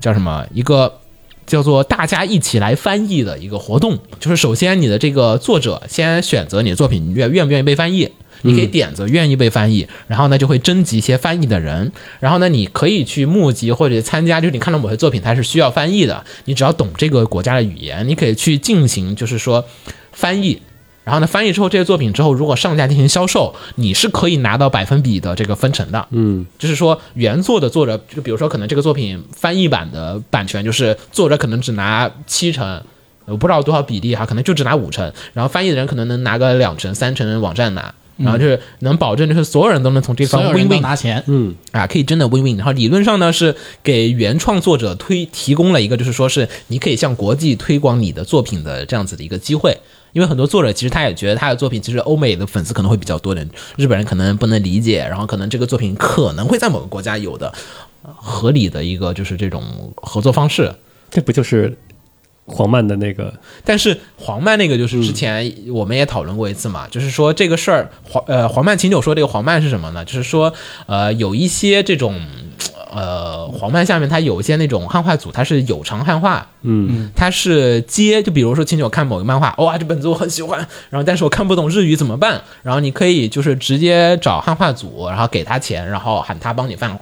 [0.00, 1.00] 叫什么一个。
[1.46, 8.10] 叫做大家一起来翻译的一个活动，就是首先你的这个作者先选择你的作品愿愿不愿意被翻译，
[8.42, 19.64] 你可以点子愿意被翻译，然后呢就会征集一些翻译的人，然后呢你可以去募集或者参加，就是你看到某些作品它是需要翻译的，你只要懂这个国家的语言，你可以去进行就是说
[20.12, 20.60] 翻译。
[21.04, 26.04] 然后呢，翻译之后这些作品之后，如果上架进行销售，你是可以拿到百分比的这个分成的。
[26.10, 32.82] 嗯，就是说原作的作者，就比如说可能这个作品翻译版的版权，就是作者可能只拿七成，
[33.26, 42.56] 我不知道多少比例哈，可能就只拿五成，然后翻译的人可能能拿个两成、三成，网站拿，然后就是能保证就是所有人都能从这方所有人 win 都 win 拿钱，嗯啊，可以真的 win win。
[42.56, 49.76] 然后理论上呢是给原创作者推提供了一个就是说是你可以向国际推广你的作品的这样子的一个机会。
[50.12, 57.52] 因为很多作者其实他也觉得他的作品其实欧美的粉丝可能会比较多点，日本人可能不能理解，然后可能这个作品可能会在某个国家有的
[58.02, 59.62] 呃合理的一个就是这种
[59.96, 60.74] 合作方式。
[61.10, 61.76] 这不就是
[62.46, 63.32] 黄漫的那个
[63.64, 70.04] 但是黄漫那个就是之前我们也讨论过一次嘛，就是说这个事儿黄呃黄漫秦九说这个黄漫是什么呢？
[70.04, 70.52] 就是说
[70.86, 72.20] 呃有一些这种
[72.92, 80.58] 呃黄漫下面它有一些那种汉化组，它是有偿汉化，嗯它是接就比如说秦九看某个漫画，哇这本子我很喜欢，
[80.90, 82.40] 然后但是我看不懂日语怎么办？
[82.62, 86.96] 然后你可以就是直接找汉化组，然后给他钱，然后喊他帮你翻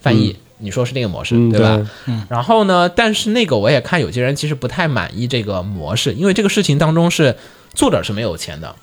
[0.00, 0.36] 翻译。
[0.60, 1.90] 你说是那个模式、嗯对吧？
[2.06, 7.34] 嗯然后呢，但是那个我也看有些人其实不太满意这个模式，因为这个事情当中是
[7.74, 8.74] 作者是没有钱的，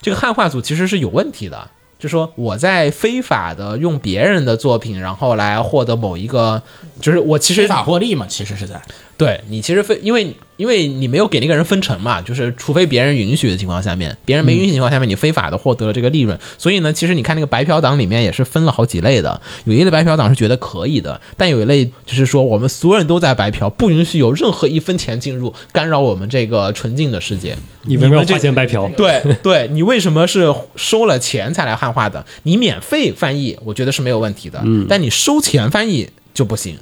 [0.00, 1.70] 这个汉化组其实是有问题的。
[1.96, 6.62] 就说我在非法的用别人的作品，然后来获得某一个，
[7.00, 8.82] 就是我其实非法获利嘛，其实是在
[9.16, 27.56] 对你其实分，因为因为你没有给那个人分成嘛，就是除非别人允许的情况下面，别人没允许的情况下面，你非法的获得了这个利润，所以呢，其实你看那个白嫖党里面也是分了好几类的，有一类白嫖党是觉得可以的，但有一类就是说我们所有人都在白嫖，不允许有任何一分钱进入，干扰我们这个纯净的世界。
[27.82, 28.88] 你为什么要们这花钱白嫖？
[28.96, 32.24] 对对，你为什么是收了钱才来汉化的？
[32.42, 36.76] 你免费翻译，我觉得是没有问题的，嗯，但你收钱翻译就不行。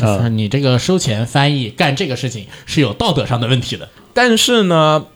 [0.00, 3.88] 啊，你这个收钱翻译干这个事情是有道德上的问题的。
[4.12, 5.06] 但是呢，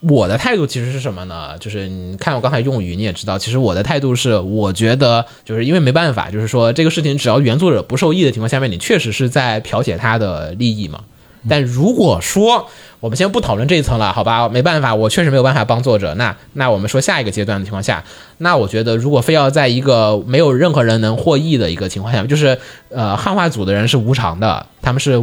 [0.00, 1.56] 我的态度其实是什么呢？
[1.58, 11.04] 就是你看我刚才用语，你也知道，其实我的态度是，我觉得就是因为没办法，就是说这个事情只要原作者不受益的情况下面，你确实是在剽窃他的利益嘛。
[11.48, 12.66] 但如果说
[13.00, 14.48] 我们先不讨论这一层了，好吧？
[14.48, 16.14] 没办法，我确实没有办法帮作者。
[16.14, 18.02] 那那我们说下一个阶段的情况下，
[18.38, 22.58] 那我觉得如果非要在一个没有任何人能获益的一个情况下，就是
[22.88, 25.16] 呃，汉化组的人是无偿的，他们是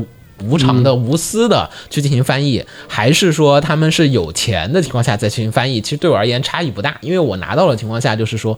[0.43, 5.81] 无偿的、无私的去进行翻译，还是说他们是有钱的情况下再进行翻译？
[5.81, 8.57] 其实对我而言差异不大，因为我拿到的情况下就是说。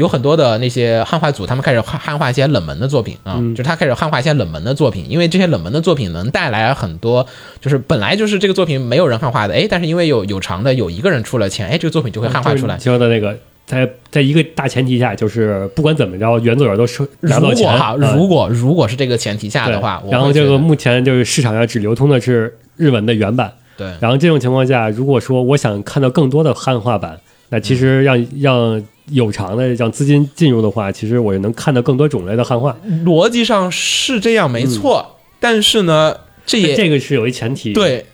[0.00, 7.26] 有很多的那些汉化组，他们开始汉汉化一些冷门的作品啊，就是他开始汉化一些冷门的作品，因为这些冷门的作品能带来很多，
[7.60, 12.96] 就是本来就是这个作品没有人汉化的，哎，但是因为有有偿的有一个人出了钱，哎，这个作品就会汉化出来就是你。
[12.96, 13.36] 说的那个，
[13.66, 17.66] 在在一个大前提下，就是不管怎么着，原作者都收拿如到钱。
[17.68, 27.20] 果哈，嗯如果如果是这个前提下的话，然后这个目前就是市场上只流通的是日文的原版，对然后这种情况下，如果说我想看到更多的汉化版，
[27.50, 32.76] 那其嗯实让让有偿的让资金进入的话，其实我能看到更多种类的汉化。
[33.04, 38.06] 逻辑上是这样没错，但是呢，这也这个是有一前提，，对，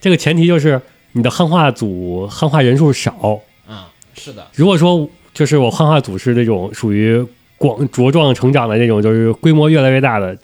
[0.00, 0.80] 这个前提就是
[1.12, 3.40] 你的汉化组汉化人数少。
[3.66, 7.24] 啊，是的，如果说就是我汉化组是那种属于
[7.56, 10.36] 广茁壮成长的那种，就是规模越来越大的，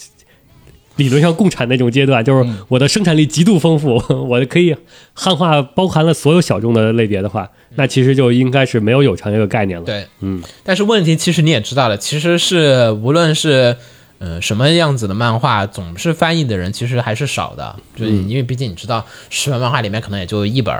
[0.98, 2.58] 理论上共产那种阶段，就是嗯。
[2.68, 3.94] 我的生产力极度丰富，
[4.28, 4.76] 我可以
[5.14, 9.84] 汉化包含了所有小众的类别的话，那其实就应该是没有有偿这个概念了。
[9.86, 13.74] 对，嗯，但是问题其实你也知道了，其实是无论是
[14.18, 20.74] 呃什么样子的漫画，总是翻译的人其实还是少的，就是因为毕竟你知道，十本漫画里面可能也就一本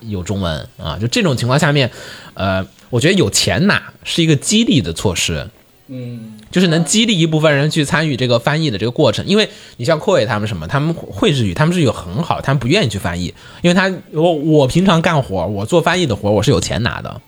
[0.00, 1.90] 有中文啊，就这种情况下面，
[2.34, 5.48] 呃，我觉得有钱拿是一个激励的措施。
[5.88, 9.48] 嗯，就是能激励一部分人去参与这个翻译的这个过程，因为
[9.78, 17.20] 你像阔伟他们什么，他们会日语，他们日语很好，他们不愿意去翻译，因为他我我平常干活，我做翻译的活，我是有钱拿的，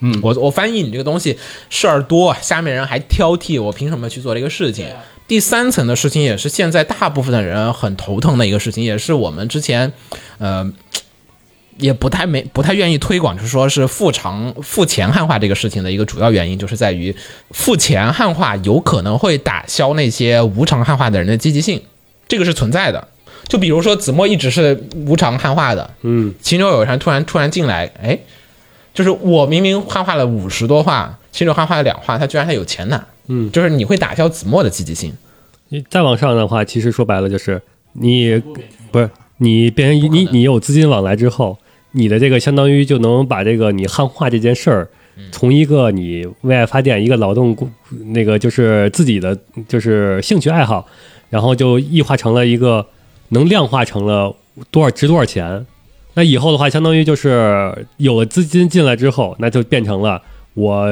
[0.00, 4.86] 嗯，我我翻译你这个东西事儿多，下面人还挑剔，我凭什么去做这个事情？
[5.28, 9.92] 第三层的事情也是现在大部分的人很头疼的一个事情，也是我们之前，
[10.38, 10.68] 呃，
[11.80, 17.14] 也不太没不太愿意推广，就是说是付偿付钱汉化这个事情的一个主要原因，就是在于
[17.50, 21.82] 付钱汉化有可能会打消那些无偿汉化的人的积极性，
[22.28, 23.08] 这个是存在的。
[23.48, 28.16] 就比如说子墨一直是无偿汉化的，嗯，秦九有人突然突然进来，哎，
[28.94, 35.12] 就是我明明汉化了五十多话，秦九汉化了两话，他居然还有钱拿，嗯，就是你会打消子墨的积极性。
[35.70, 37.60] 你再往上的话，其实说白了就是
[37.94, 38.40] 你
[38.92, 41.58] 不是你变成你你有资金往来之后，
[41.92, 44.88] 你的这个相当于就能把这个你汉化这件事儿，
[45.32, 47.56] 从一个你为爱发电一个劳动
[48.06, 49.36] 那个就是自己的
[49.68, 50.86] 就是兴趣爱好，
[51.28, 52.86] 然后就异化成了一个
[53.30, 54.34] 能量化成了
[54.70, 55.66] 多少值多少钱。
[56.14, 60.20] 那以后的话，相当于就是有了资金进来之后，那就变成了
[60.54, 60.88] 我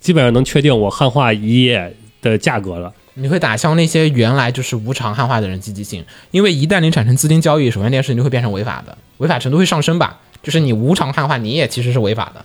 [0.00, 2.92] 基本上能确定我汉化一页的价格了。
[3.18, 10.18] 你会打消那些原来就是无偿汉化的人积极性，因为一旦你产生资金交易，首先这件事情就会变成违法的，违法程度会上升吧。
[10.42, 12.44] 就是你无偿汉化，你也其实是违法的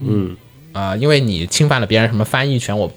[0.00, 0.36] 嗯，
[0.72, 2.92] 啊、因为你侵犯了别人什么翻译权，我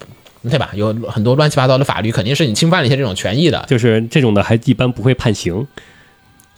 [0.50, 0.70] 对吧？
[0.74, 3.66] 有很多乱七八糟的法律，肯定是你侵犯了一些这种权益的。
[3.70, 5.66] 就是这种的还一般不会判刑。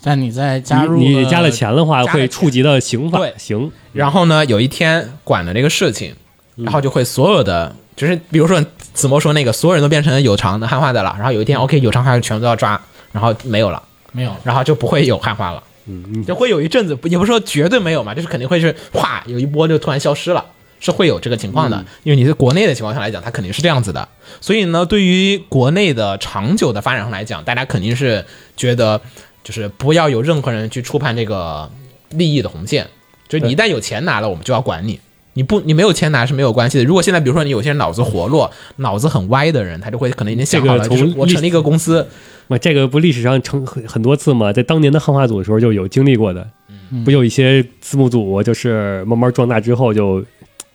[0.01, 3.71] 但你在加入你你加了钱的话，会触及到刑法对刑。
[3.93, 6.15] 然后呢，有一天管了这个事情，
[6.55, 8.63] 然后就会所有的，就是比如说
[8.95, 12.81] 子墨说那个，所有人都变成有偿的汉化的了，然后有一天 OK 有偿汉化全部都要抓，
[13.11, 14.35] 然后没有了，没有？
[14.43, 15.61] 然后就不会有汉化了。
[15.87, 20.43] 嗯，就会有一阵子，也不是说绝对没有嘛，就是肯定会是哗有一波就突然消失了，
[20.79, 21.85] 是会有这个情况的。
[22.01, 24.07] 因为你在国内的情况下来讲，它肯定是这样子的。
[24.41, 28.25] 所以呢，对于国内的长久的发展上来讲，大家肯定是
[28.57, 28.99] 觉得
[29.43, 31.69] 就是不要有任何人去触碰这个
[32.09, 32.87] 利益的红线，
[33.27, 34.99] 就你一旦有钱拿了，我们就要管你。
[35.35, 36.83] 你不，你没有钱拿是没有关系的。
[36.85, 42.07] 如果现在比如说你有些人脑子活络、脑子很歪的人，他就会可能已经想好了，这个就是我成立一个公司，
[42.47, 46.47] 那这个不历史上成很很多次嘛，在当年的汉化组的时候就有经历过的。
[47.03, 50.23] 不有一些字幕组就是慢慢壮大之后就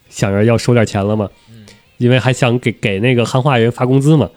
[0.09, 1.29] 想着要收点钱了嘛，
[1.97, 4.29] 因为还想给给那个汉化人发工资嘛。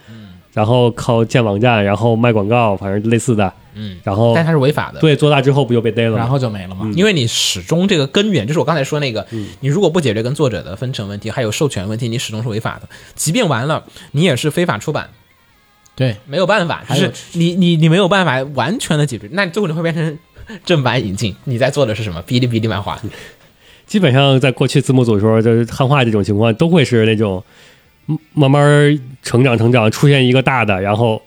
[0.54, 3.51] 然后靠建网站，然后卖广告，反正类似的。
[3.76, 4.99] 嗯，然后但它是违法的。
[4.99, 6.18] 对做大之后不就被逮了吗？
[6.18, 6.91] 然后就没了嘛。
[6.95, 12.88] 因为你始终这个根源，就是我刚才说那个，嗯你如果不解决跟作者的分成问题，还有授权问题，你始终是违法的。
[13.16, 15.10] 即便完了，你也是非法出版，
[15.95, 20.20] 对，没有办法，就还是你你你没有办法完全的解决，那最后你会变成
[20.64, 21.36] 正版引进。
[21.45, 22.22] 你在做的是什么？
[22.28, 23.01] 哔哩哔哩漫画，
[23.88, 27.72] 基本上在过去字幕组的时候，就是汉化这种情况，都会是那种嗯
[28.34, 31.22] 慢慢成长成长，出现一个大的，然后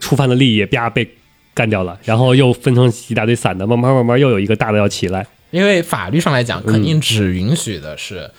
[0.00, 1.08] 触犯的利益啪被
[1.54, 5.26] 干掉了，然后又分成一大堆散的，慢慢慢慢又有一个大的要起来。
[5.52, 8.30] 因为法律上来讲，肯定只允许的是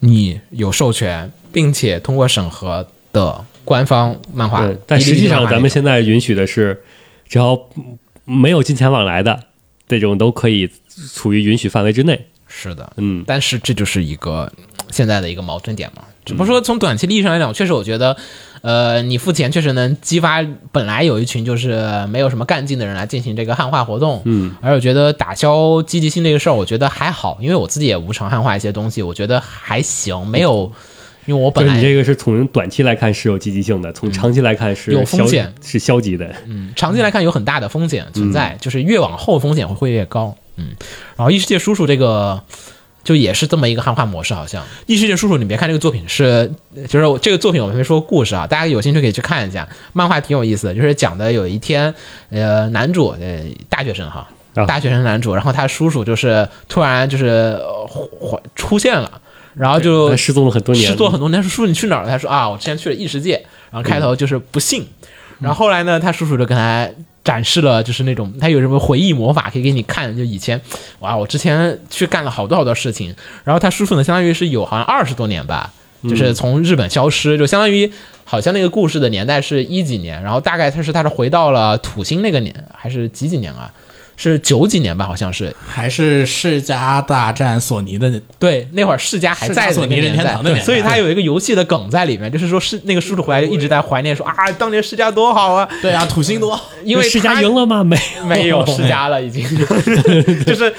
[0.00, 4.76] 你有授权，并且通过审核的官方漫画对，。
[4.86, 6.82] 但实际上咱们现在允许的是，
[7.26, 7.58] 只要
[8.24, 9.44] 没有金钱往来的
[9.88, 10.70] 这种都可以
[11.14, 12.26] 处于允许范围之内。
[12.46, 14.52] 是的，嗯，但是这就是一个
[14.90, 16.04] 现在的一个矛盾点嘛。
[16.24, 18.16] 只不过说从短期利益上来讲，确实我觉得，
[18.62, 24.22] 呃，你付钱确实能激发本来有一群就是没有什么干劲的人来进行这个汉化活动。
[24.24, 30.72] 嗯，而我觉得打消积极性这个事儿，我觉得还好，因为我自己也无偿汉化一些东西，我觉得还行，没有，
[31.26, 36.34] 因为我本来你这个是从短期来看是有积极性的，从长期来看是有风险是消极的。
[36.46, 40.34] 嗯，长期来看有很大的风险存在，就是越往后风险会会越高。
[40.56, 40.68] 嗯，
[41.16, 42.40] 然后异世界叔叔这个
[43.04, 46.50] 就也是这么一个汉化模式，好像异世界叔叔，你别看这个作品是，
[46.88, 51.94] 就是这个作品我们没说故事啊，大家有兴趣可以去看一下，漫画挺有意思的，就是讲的有一天，
[52.30, 54.26] 呃，男主呃大学生哈。
[54.54, 59.20] 啊大学生男主，然后他叔叔就是突然就是呃出现了，
[59.52, 62.08] 然后就失踪了很多年，失踪很多年，说叔叔你去哪儿了？
[62.08, 63.44] 他说啊，我之前去了异世界。
[63.72, 64.86] 然后开头就是不信，
[65.40, 66.88] 然后后来呢，他叔叔就跟他
[67.24, 70.60] 展示了，就是那种他有什么回忆魔法可以给你看，就以前
[71.00, 73.12] 哇，我之前去干了好多好多事情。
[73.42, 75.72] 然后他叔叔呢，相当于是有好像二十多年吧，
[76.02, 77.90] 就是从日本消失，就相当于
[78.24, 83.72] 好像那个故事的年代是一几年，然后大概他是他是回到了土星那个年，还是几几年啊？
[84.16, 85.54] 是九几年吧，好像是。
[85.66, 97.82] 还是世嘉大战索尼的对，那会儿世嘉还在索尼任天堂的年代所以他有一个游戏的梗在里面，就是说是那个叔叔回来一直在怀念说啊，当年世嘉多好啊，对啊，土星多，因为世嘉赢了吗？
[97.82, 99.44] 没没有世嘉了，已经
[100.46, 100.72] 就是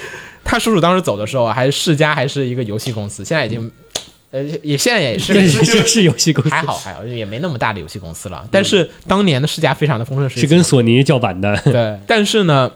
[0.44, 3.70] 他叔叔当时走的时候啊，还是世嘉还是一个游戏公司，现在已经
[4.30, 11.56] 呃也现在也是这是是游戏公司，还好还好，也没那么大的游戏公司了，但是当年的世嘉非常的丰盛是跟索尼叫板的。
[11.64, 12.70] 对，但是呢，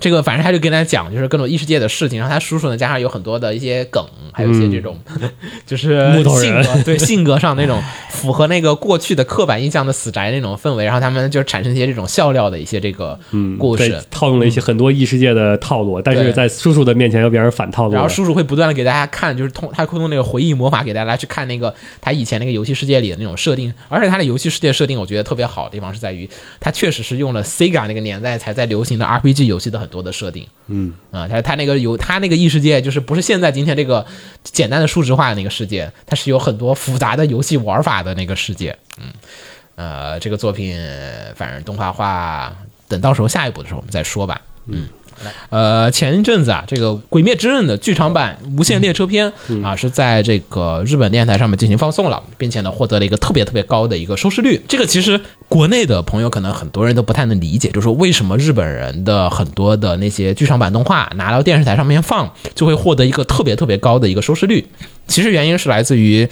[0.00, 4.98] 这个反正他就跟他讲，就是各种异世界的事情，然后他叔叔呢，加上有很多的一些梗，还有一些这种，
[5.66, 13.18] 就是木头人 性格对性格上那种符合那个过去的刻板印象的死宅那种氛围，然后他们就产生一些这种笑料的一些这个
[13.58, 13.88] 故事。
[13.88, 17.92] 对，套用了一些很多异世界的套路，但是在叔叔的面前又变成反套路。
[17.94, 26.28] 然后叔叔会不断的给大家看，就是通他会用那个回忆魔法给大家去看那个他以前那个游戏世界里的那种设定，而且他的游戏世界设定我觉得特别好的地方是在于，
[26.58, 30.46] 他确实是用了 Sega 那个年代才在流行的 RPG 游戏的很多的设定。
[30.68, 34.06] 嗯啊，他他那个有他那个异世界，就是不是现在今天这个
[34.44, 38.74] 简单的数值化的那个世界，它是有很多复杂的游戏玩法的那个世界。
[38.98, 39.12] 嗯，
[39.74, 40.78] 呃，这个作品
[41.34, 42.56] 反正动画化，
[42.88, 44.40] 等到时候下一步的时候我们再说吧。
[44.66, 44.88] 嗯。
[45.50, 49.32] 呃，前一阵子啊，这个《鬼灭之刃》的剧场版《无限列车篇》
[49.64, 54.60] 啊，是在这个日本电视台上面进行放送了，并且呢，获得了一个特别特别高的一个收视率。
[54.66, 64.66] 这个其实国内的朋友可能很多人都不太能理解，就是说为什么日本人的很多的那些剧场版动画拿到电视台上面放，就会获得一个特别特别高的一个收视率。
[65.06, 66.28] 其实原因是来自于，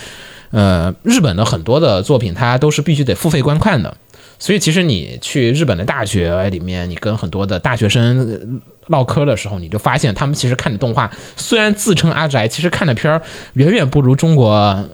[0.51, 3.97] 呃，日本的很多的作品它都是必须得付费观看的。
[4.41, 8.41] 所以其实你去日本的大学里面，你跟很多的大学生呃
[8.89, 13.21] 唠嗑的时候，你就发现他们其实看的动画，虽然自称阿宅，其实看的片儿
[13.53, 14.89] 远远不如中国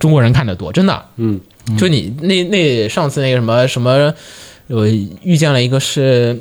[0.00, 1.04] 中国人看的多，真的。
[1.16, 1.40] 嗯，
[1.78, 4.12] 就你那那上次那个什么什么，
[4.66, 4.86] 我
[5.22, 6.38] 遇见了一个是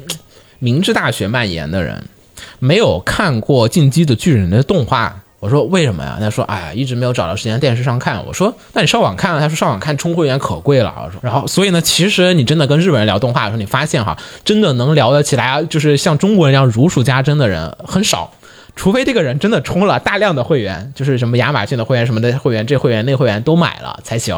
[0.58, 2.04] 明治大学蔓延的人，
[2.58, 5.23] 没有看过《进击的巨人》的动画。
[5.44, 6.16] 我说为什么呀？
[6.22, 8.26] 他说哎呀，一直没有找到时间电视上看。
[8.26, 9.42] 我说那你上网看啊？
[9.42, 10.94] 他说上网看充会员可贵了。
[11.06, 18.32] 我说然后所以呢，其实你真的跟日本人聊动画的时候，你发现哈，真的能聊得起来，就是像中国人一样如数家珍的人很少。
[18.78, 24.34] 除非这个人真的充了大量的会员，就是什么亚马逊的会员、什么的会员，这会员那会员都买了才行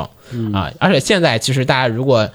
[0.51, 0.71] 啊。
[0.79, 2.27] 而且现在其实大家如果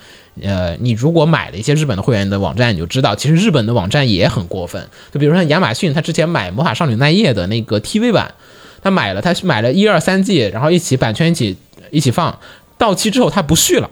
[0.43, 4.87] 呃，你如果买了一些日本的会员的网站，你就知道，其实日本的网站也很过分。
[5.13, 8.33] 就比如说亚马逊，他之前买《魔法少女奈叶》的那个 TV 版，
[8.83, 11.57] 他买了，他是买了一二三季，然后一起版权一起
[11.91, 12.39] 一起放，
[12.79, 13.91] 到期之后他不续了。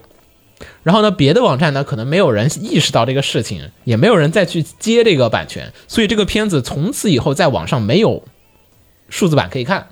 [0.82, 8.24] 然后呢，别的网站呢，可能没有人意识到这个事情，也没有人再去接这个版权，所以这个片子从此以后在网上没有
[9.09, 9.89] 数字版可以看。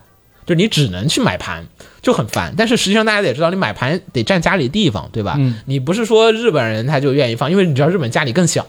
[0.46, 1.66] 就你只能去买盘，
[2.00, 2.54] 就很烦。
[2.56, 5.34] 但是实际上大家也知道，你买盘得占家里地方，对吧？
[5.40, 8.64] 嗯你不是说日本人他就愿意放，因为你知道日本家里更小，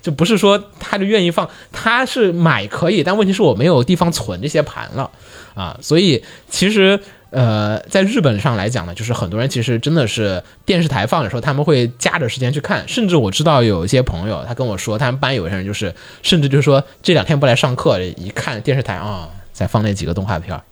[0.00, 5.10] 就不是说他就愿意放，他是买可以，但问题是我没有地方存这些盘了
[5.54, 6.98] 啊，所以其实。
[7.30, 12.88] 呃，在日本上来讲呢，就是很多人其实真的是电视台放的时候，他们会夹着时间去看。
[12.88, 20.62] 甚至我知道有一些朋友，他跟我说，他们班有些人就是，甚至就是说这两天不来上课，一看电视台啊，在放那几个动画片儿，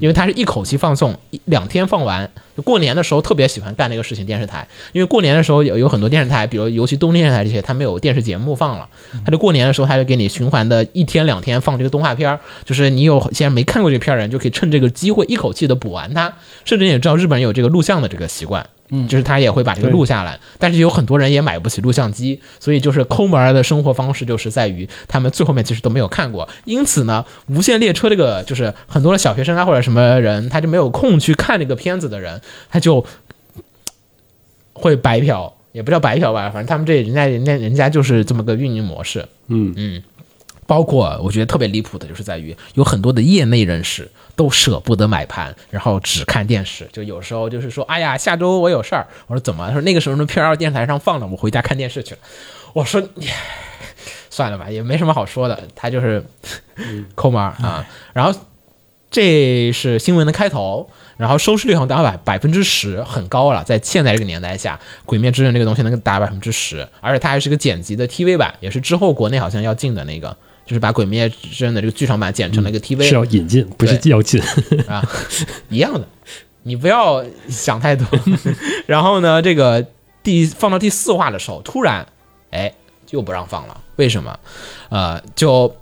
[0.00, 2.30] 因为他是一口气放送，一两天放完。
[2.56, 8.88] 就过年的时候特别喜欢干这个事情，电视台，因为过年的时候有有很多电视台，比如尤其东电视台这些，他没有电视节目放了，
[9.24, 16.32] 他就过年的时候他就给你循环的一天两天放这个动画片儿，就是你有现在没看过这片儿的人，就可以趁这个机会一口气的补完它。
[16.64, 18.66] 甚至你也知道日本人有这个录像的这个习惯。
[18.90, 33.04] 嗯，就是他也会把这个录下来，但是有很多人也买不起录像机，所以就是抠门儿的生活方式就是在于他们最后面其实都没有看过，因此呢，无限列车这个就是很多的小学生啊或者什么人，他就没有空去看这个片子的人，他就
[34.72, 39.74] 会白嫖，也不叫白嫖吧，反正他们这人家人家人家就是这么个运营模式，嗯。
[39.76, 40.02] 嗯，
[40.66, 46.88] 包括我觉得特别离谱的就是在于有很多的业内人士都舍不得买盘，然后只看电视。
[46.92, 49.06] 就有时候就是说，哎呀，下周我有事儿。
[49.26, 49.66] 我说怎么？
[49.68, 52.20] 他说那个时候那片儿电视台上放了，我回家看电视去了。
[52.72, 53.02] 我说
[54.28, 55.62] 算了吧，也没什么好说的。
[55.74, 56.24] 他就是
[57.14, 57.86] 抠门啊。
[58.12, 58.38] 然后
[59.10, 63.64] 这是新闻的开头，然后收视率好像达到百百分之十，很高了。
[63.64, 70.36] 在现在这个年代下，《鬼灭之刃》这个东西能达百分之十，而且它还是个剪辑的 TV 版，也是之后国内好像要进的那个，
[70.66, 74.42] 就是把《鬼灭之刃》的这个剧场版剪成了一个 TV，、是要引进，不是要进。
[74.88, 75.08] 啊，
[75.68, 76.06] 一样的，
[76.64, 78.06] 你不要想太多。
[78.86, 79.86] 然后呢，这个
[80.24, 82.04] 第放到第四话的时候，突然，
[82.50, 82.74] 哎，
[83.10, 84.36] 又不让放了，为什么？
[84.88, 85.72] 呃，就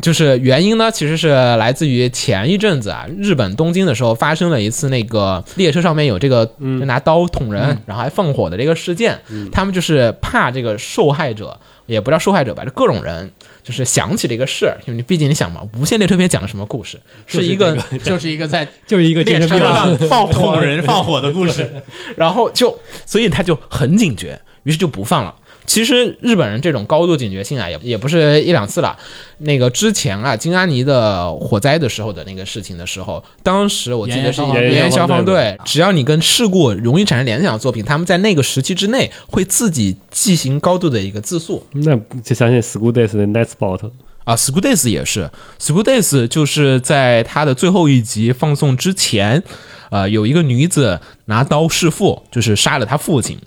[0.00, 9.20] 就是原因呢，其实是来自于前一阵子啊，日本东京的时候发生了一次那个列车上面有这个就拿刀捅人，然后还放火的这个事件。
[9.52, 13.30] 他们就是怕这个受害者，也不叫受害者吧，就各种人。
[13.62, 16.98] 就是想起了一个事儿，因为你毕竟你想嘛，无限列车篇讲的什么故事？
[17.26, 19.58] 是一个 就是一个在就是一个精列车。
[19.58, 21.70] 上放捅人放火的故事。
[22.16, 25.34] 然后就，所以他就很警觉，于是就不放了。
[25.66, 28.96] 其实日本人这种高度警觉性啊，也也不是一两次了。
[29.38, 41.64] 那个之前啊，金安妮的火灾的时候的那个事情的时候，当时我记得是延延延消消防防队队，只要你跟事故容易产生联想的作品，他们在那个时期之内会自己进行高度的一个自诉。
[41.72, 43.90] 那就相信 School Days 的 Night Spot，
[44.24, 45.30] 啊，School Days 也是
[45.60, 49.42] ，School Days 就是在它的最后一集放送之前，
[49.90, 53.38] 呃，有一个女子拿刀弑父，就是杀了她父亲。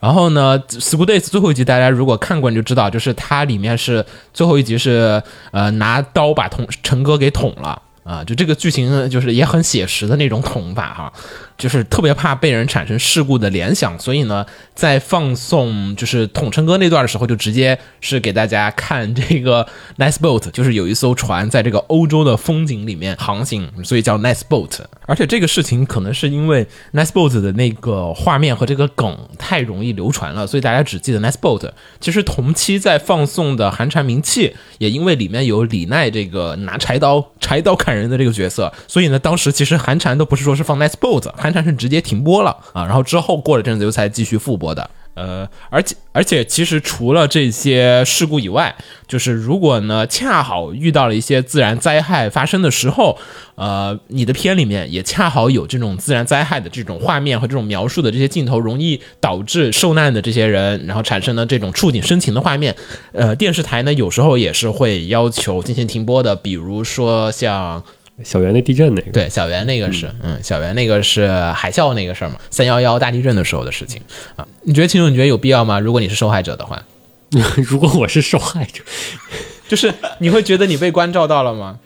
[0.00, 7.82] 然后呢，《School Days》最后一集，大家如果看过你就知道，就是它里面是最后一集是呃拿刀把捅陈哥给捅了。
[8.04, 11.12] 啊、就这个剧情就是也很写实的那种捅法哈，
[11.58, 14.44] 就是特别怕被人产生事故的联想，所以呢，
[14.74, 19.66] 在放送就是统称哥那段的时候，就直接是给大家看这个
[19.98, 24.80] Nice Boat，就是有一艘船在这个欧洲的风景里面航行，所以叫 Nice Boat。
[25.06, 31.70] 而且这个事情可能是因为 Nice Boat 的那个画面和这个梗太容易流传了，所以大家只记得 Nice Boat。
[32.00, 34.48] 其实同期在放送的《寒蝉鸣泣》
[34.78, 44.90] 也因为里面有李奈这个拿柴刀柴刀砍人的这个角色，所以呢，当时其实寒蝉都不是说是放 Nice Boat，寒蝉是直接停播了啊，然后之后过了阵子又才继续复播的。
[45.14, 48.74] 呃，而且而且，其实除了这些事故以外，
[49.08, 53.16] 就是如果呢恰好遇到了一些自然灾害发生的时候，
[53.54, 62.76] 呃，你的片里面也恰好有这种自然灾害的这种画面和这种描述的这些镜头，容易导致受难的这些人，然后产生了这种触景生情的画面。
[63.12, 67.82] 呃，电视台呢有时候也是会要求进行停播的，比如说像
[68.24, 74.00] 小圆那地震那个，对，小圆那个是，嗯，小圆那个是海啸那个事儿嘛，三幺幺大地震的时候的事情
[74.36, 74.46] 啊。
[74.62, 75.78] 你觉得秦总，你觉得有必要吗？
[75.78, 76.82] 如果你是受害者的话，
[77.68, 78.82] 如果我是受害者，
[79.68, 81.78] 就是你会觉得你被关照到了吗？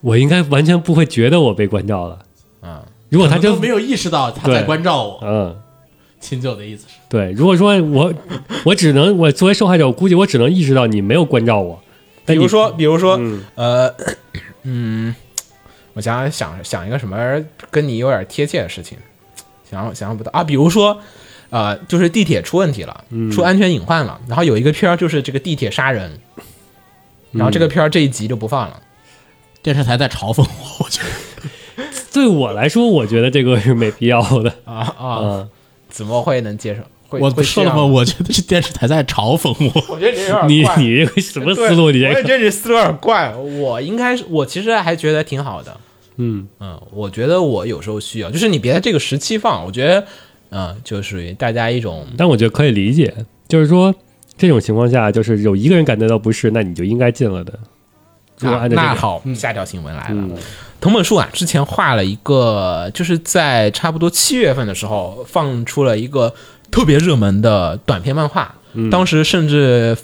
[0.00, 2.18] 我应该完全不会觉得我被关照了。
[2.60, 5.20] 啊，如果他真没有意识到他在关照我。
[5.22, 5.56] 嗯，
[6.20, 8.12] 秦九的意思是，对，如果说我
[8.64, 11.78] 我只能我作为受害者，我估计我只能意识到你没有关照我。
[12.26, 13.94] 比如说，比如说，嗯呃，
[14.64, 15.14] 嗯，
[15.94, 18.98] 我想想想一个什么跟你有点贴切的事情，
[19.70, 21.00] 想想想不到啊，比如说。
[21.50, 26.18] 呃，就是地铁出问题了，出安全隐患了，然后有一个片儿就是这个地铁杀人，
[27.30, 28.80] 然后这个片儿这一集就不放了。
[29.62, 31.00] 电视台在嘲讽我，我觉
[31.76, 34.52] 得对我来说，我觉得这个是没必要的。
[34.64, 35.48] 啊啊，嗯，
[35.88, 36.82] 怎么会能接受？
[37.14, 37.84] 会我会说了吗？
[37.84, 39.84] 我觉得是电视台在嘲讽我。
[39.94, 41.90] 我觉得你有点你怪你这个什么思路？
[41.90, 43.34] 你这个我也觉得你思路有点怪。
[43.36, 45.76] 我应该是，我其实还觉得挺好的。
[46.16, 50.06] 嗯，嗯，我觉得我有时候需要，就是你别在这个时期放，我觉得，
[50.50, 53.12] 嗯，就属于大家一种但我觉得可以理解，
[53.48, 53.94] 就是说
[54.36, 57.52] 这种情况下，就是有一个人感觉到不适，那你就应该进了的。
[58.38, 60.14] 如果啊按照这个，那好，下条新闻来了。
[60.14, 60.36] 嗯
[60.80, 66.34] 藤本树啊，之前画了一个，就是在差不多七月份的时候放出了一个
[66.74, 69.96] 特别热门的短篇漫画，嗯当时甚至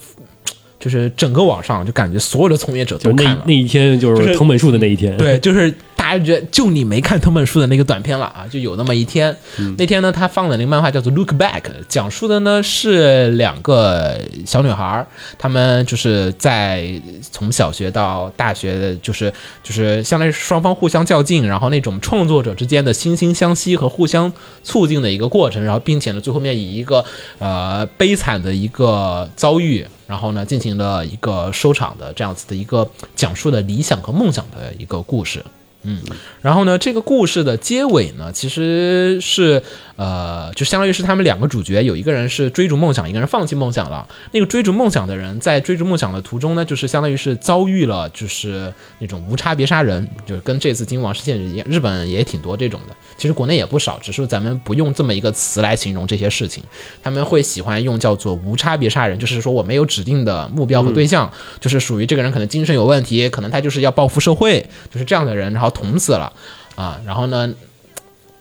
[0.79, 3.53] 就是整个网上就感觉所有的从业者就都看了那那。
[3.53, 5.17] 一天就就是是藤本树的那一天。
[5.17, 5.75] 对，就是
[6.11, 9.31] 大家觉得就你没看藤本树的那个短片了啊，就有那么一天。
[9.59, 15.07] 嗯那天呢，他放的那个漫画叫做《Look Back》，讲述的呢是两个小女孩儿，
[15.39, 17.01] 她们就是在
[17.31, 19.33] 从小学到大学的，就是
[19.63, 24.33] 就是相当于双方互相较劲，然后那种创作者之间的惺惺相惜和互相
[24.65, 27.05] 促进的一个过程，然后并且呢，最后面以一个
[27.39, 29.87] 呃悲惨的一个遭遇。
[30.09, 35.41] 然后呢，进行了一个收场的这样子的一个讲述的理想和梦想的一个故事。
[35.83, 35.99] 嗯，
[36.43, 39.63] 然后呢，这个故事的结尾呢，其实是
[39.97, 44.07] 呃，就相当于是他们两个主角，有一个人是追逐梦想，一个人放弃梦想了。
[44.33, 52.95] 那个追逐梦想的人，在追逐梦想的途中呢，就是相当于是遭遇了就是那种无差别杀人，就是跟这次金王事件一样，日本也挺多这种的。
[53.17, 56.63] 其实国内也不少，只是咱们不用这么一个词来形容这些事情，
[57.03, 66.33] 他们会喜欢用叫做无差别杀人，就是说我没有指定的目标和对象，就是属于这个人可能精神有问题，可能他就是要报复社会，就是这样的人，然后捅死了。
[66.77, 67.53] 啊，然后呢，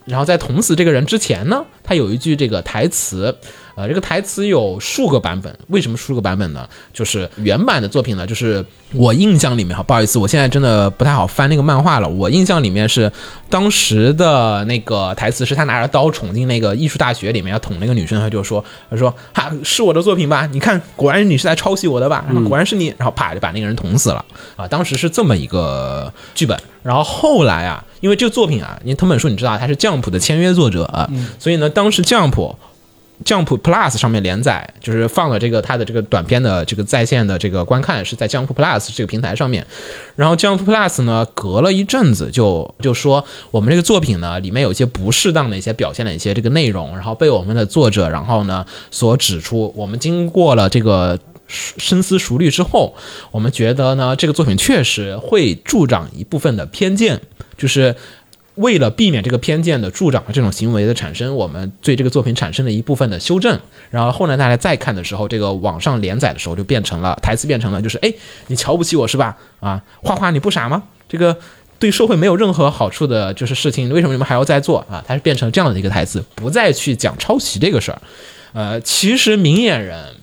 [0.06, 3.38] 然后在捅死这个人之前呢，他有一句这个台词，
[3.80, 5.58] 呃，这个台词有数个版本。
[5.70, 6.68] 为什么数个版本呢？
[6.92, 12.10] 就是原版的作品呢，就是我印象里面哈，不好意思，我现在真的不太好翻那个漫画了。
[12.10, 13.10] 我印象里面是
[13.50, 20.46] 当时的那个台词是他拿着刀闯进那个艺术大学里面要捅那个女生，他就说，他说哈是我的作品吧？
[20.52, 22.26] 你看，果然你是在抄袭我的吧？
[22.28, 24.26] 然后果然是你，然后啪就把那个人捅死了
[24.58, 24.68] 啊！
[24.68, 26.60] 当时是这么一个剧本。
[26.84, 32.56] 然后后来啊，因为这个作品啊，因为藤本树你知道他是 Jump 的签约作者、啊所以呢，当时 Jump
[33.26, 39.66] Jump Plus 上面连载，就是放了这个它的这个短片的这个在线的这个观看是在 Jump Plus 这个平台上面。
[40.16, 51.20] 然后 Jump Plus 呢，隔了一阵子就就说我们这个作品呢里面有一些不适当的一些表现的一些这个内容，然后被我们的作者然后呢所指出，我们经过了这个。
[51.52, 52.94] 深思熟虑之后，
[53.32, 57.20] 我们觉得呢，这个作品确实会助长一部分的偏见，
[57.58, 57.96] 就是
[58.60, 63.60] 为了避免这个偏见的助长的这种行为的产生，我们对这个作品产生了一部分的修正。
[63.90, 68.14] 然后后来大家再看的时候，这个网上连载的时候就变成了台词变成了就是，哎，
[68.48, 69.38] 你瞧不起我是吧？
[69.60, 70.84] 啊，画画你不傻吗？
[71.08, 71.36] 这个。
[71.80, 75.02] 对社会没有任何好处的，就是事情，为什么你们还要再做啊？
[75.08, 78.02] 它是变成这样的一个台词，不再去讲抄袭这个事儿。
[78.52, 80.14] 呃，其实明眼人，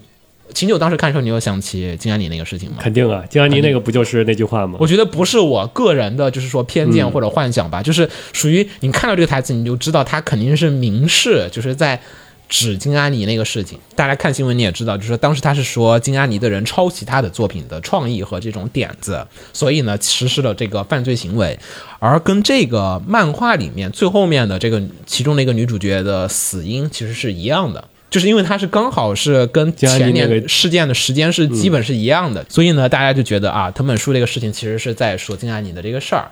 [0.57, 2.79] 秦九当时看的时候，你有想起金安妮那个事情吗？
[2.81, 4.79] 肯定啊，金安妮那个不就是那句话吗？
[4.81, 12.01] 我觉得不是我个人的，就是说偏见或者幻想吧，就是属于你看到这个台词，你就知道他肯定是明示，就是在
[12.49, 13.79] 指金安妮那个事情。
[13.95, 21.59] 大家看新闻你也知道，就是说当时他是说金安妮的人抄袭他的作品的创意和这种点子，所以呢实施了这个犯罪行为，
[21.99, 27.85] 而跟这个漫画里面最后面的这个其中的一个女主角的死因其实是一样的。
[28.09, 36.31] 就是因为它是刚好是跟前那个年事件的时间是基本是一样的，所以呢，大家就觉得啊，藤本树这个事情其实是在说金安妮的这个事儿，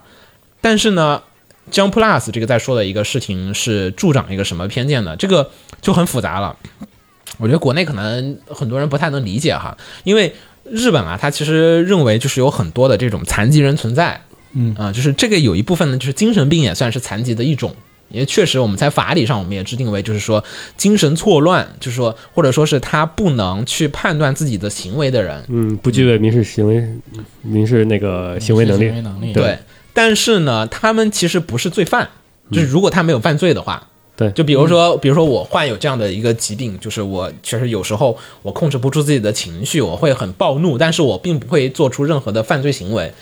[0.61, 1.20] 但是呢
[1.72, 5.16] ，Jump Plus 这个在说的一个事情是助长一个什么偏见呢？
[5.16, 5.51] 这个
[5.83, 6.57] 就很复杂了。
[7.39, 10.33] 我觉得国内可能很多人不太能理解哈，因为
[10.64, 14.20] 日本啊，它其实认为就是有很多的这种残疾人存在，
[14.53, 17.75] 嗯啊、就是这个有一部分呢，就是精神病也算是残疾的一种。
[18.15, 20.43] 因为确实，我们在法理上，我们也制定为，就是说
[20.77, 26.89] 精神错乱，就是说，或者说是他不能去判断自己的行为的人，嗯，不具备民事行为、
[27.43, 29.03] 民事那个行为能力行为。
[29.03, 29.59] 能力，对，
[29.93, 32.09] 但是呢，他们其实不是罪犯，
[32.53, 43.12] 就是如果他没有犯罪的话，对就比如说，比如说我患有这样的一个疾病，就是我确实有时候我控制不住自己的情绪，我会很暴怒，但是我并不会做出任何的犯罪行为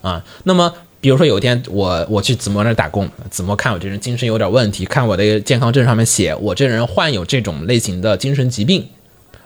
[0.00, 0.24] 啊。
[0.44, 0.72] 那么。
[1.00, 8.84] 比如说有一天我我去子墨那儿打工，子墨看我这人精神有点问题，看我的健康证上面写我这人患有这种类型的精神疾病，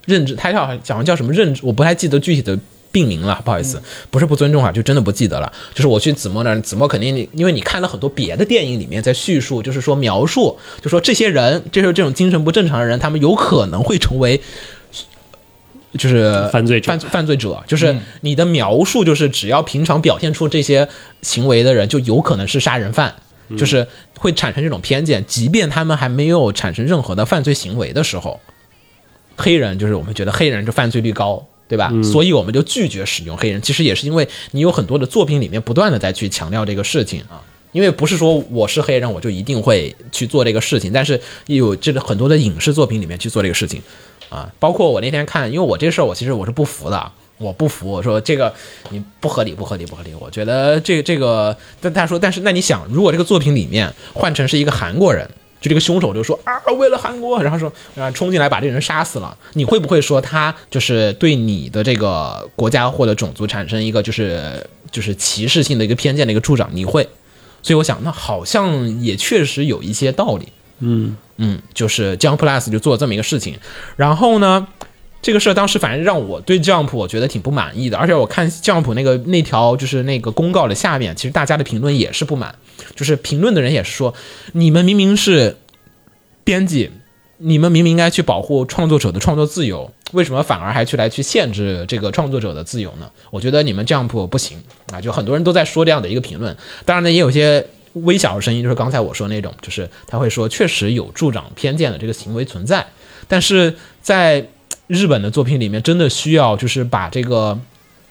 [0.07, 2.59] 认知，他叫好像叫什么认知，我不太记得具体的
[2.91, 5.53] 病名了，不好意思，不是不尊重啊，就真的不记得了。
[5.75, 14.41] 就是我去子墨那儿，子墨肯定因为你看了很多别的电影里面在叙述，就是说描述，就说这些人，就是这种精神不正常的人，他们有可能会成为。
[15.99, 20.89] 就是犯罪者犯犯罪者，就是你的描述，就是只要平常表现出这些
[21.21, 23.15] 行为的人，就有可能是杀人犯，
[23.59, 23.87] 就是
[24.19, 28.41] 会产生这种偏见，即便他们还没有产生任何的犯罪行为的时候，
[29.37, 31.93] 黑人就是我们觉得黑人就犯罪率高，对吧？
[32.03, 33.61] 所以我们就拒绝使用黑人。
[33.61, 37.43] 其实也是因为你有很多的作品里面不断的在去强调这个事情啊。
[37.73, 43.81] 因为不是说我是黑人我就一定会去做这个事情，但是有这个很多的影视作品里面去做这个事情
[44.33, 48.55] 啊，包括我那天看，因为我这事儿我其实我是不服的，我不服，我说这个
[48.89, 55.29] 你不合理，不合理，不合理，我觉得这这个，但他说，但是那你想，如果这个作品里面换成是一个韩国人。
[55.61, 66.69] 就这个凶手就说啊，为了韩国，然后说啊冲进来把这个人杀死了，你会不会说他就是对你的这个国家或者种族产生一个就是就是歧视性的一个偏见的一个助长？
[66.73, 67.09] 你会，
[67.63, 70.49] 所以我想那好像也确实有一些道理。
[70.85, 73.57] 嗯嗯，就是 Jump Plus 就做这么一个事情，
[73.97, 74.67] 然后呢，
[75.23, 82.55] 这个事儿当时反正让我对 Jump 我觉得挺不满意的，而且我看 Jump 那个那条就是那个公告的下面，其实大家的评论也是不满，
[82.97, 84.13] 就是评论的人也是说，
[84.53, 85.57] 你们明明是
[86.43, 86.91] 编辑，
[87.39, 93.09] 你们明明应该去保护创作者的创作自由，为什么反而还去来去限制这个创作者的自由呢？
[93.31, 94.59] 我觉得你们 Jump 不行
[94.93, 97.65] 啊，就很多人都在说这样的一个评论，当然呢，也有些。
[97.95, 102.87] 微小的声音就是刚才我说那种，就是他会说确实有助长偏见的这个行为存在，
[103.29, 104.47] 但是在
[104.87, 107.59] 日本的作品里面，真的需要就是把这个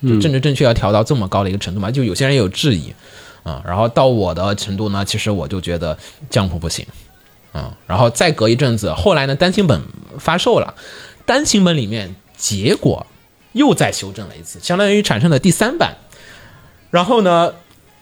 [0.02, 1.90] 就政治正确要调到这么高的一个程度吗？
[1.90, 2.94] 就有些人有质疑
[3.44, 5.98] 啊、然后到我的程度呢，其实我就觉得
[6.30, 6.86] 降谱不行
[7.52, 9.82] 啊、然后再隔一阵子，后来呢单行本
[10.20, 10.76] 发售了，
[11.26, 13.08] 单行本里面结果
[13.54, 15.98] 又再修正了一次，相当于产生了第三版，
[16.92, 17.54] 然后呢。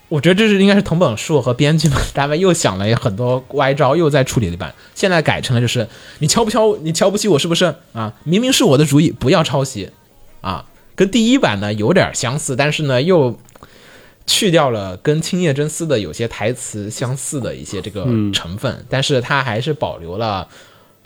[0.09, 4.73] 我觉得这是应该是藤本树和编剧们他们又想了很多歪招，又在处理了一版。
[4.95, 5.87] 现在改成了就是
[6.17, 8.11] 你瞧不瞧你瞧不起我是不是啊？
[8.23, 9.91] 明明是我的主意，不要抄袭
[10.41, 10.65] 啊！
[10.95, 13.39] 跟第一版呢有点相似，但是呢又
[14.25, 18.03] 去掉了跟青叶真司的有些台词相似的一些这个
[18.33, 20.47] 成分，但是它还是保留了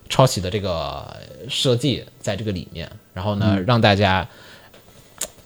[0.07, 1.17] 抄袭的这个
[1.49, 4.27] 设计在这个里面，然后呢、让大家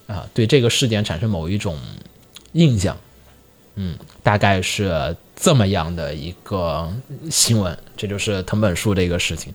[0.06, 1.76] 啊对这个事件产生某一种
[2.52, 2.96] 印象。
[4.22, 6.88] 大概是这么样的一个
[7.30, 9.52] 新闻，这就是藤本树的一个事情。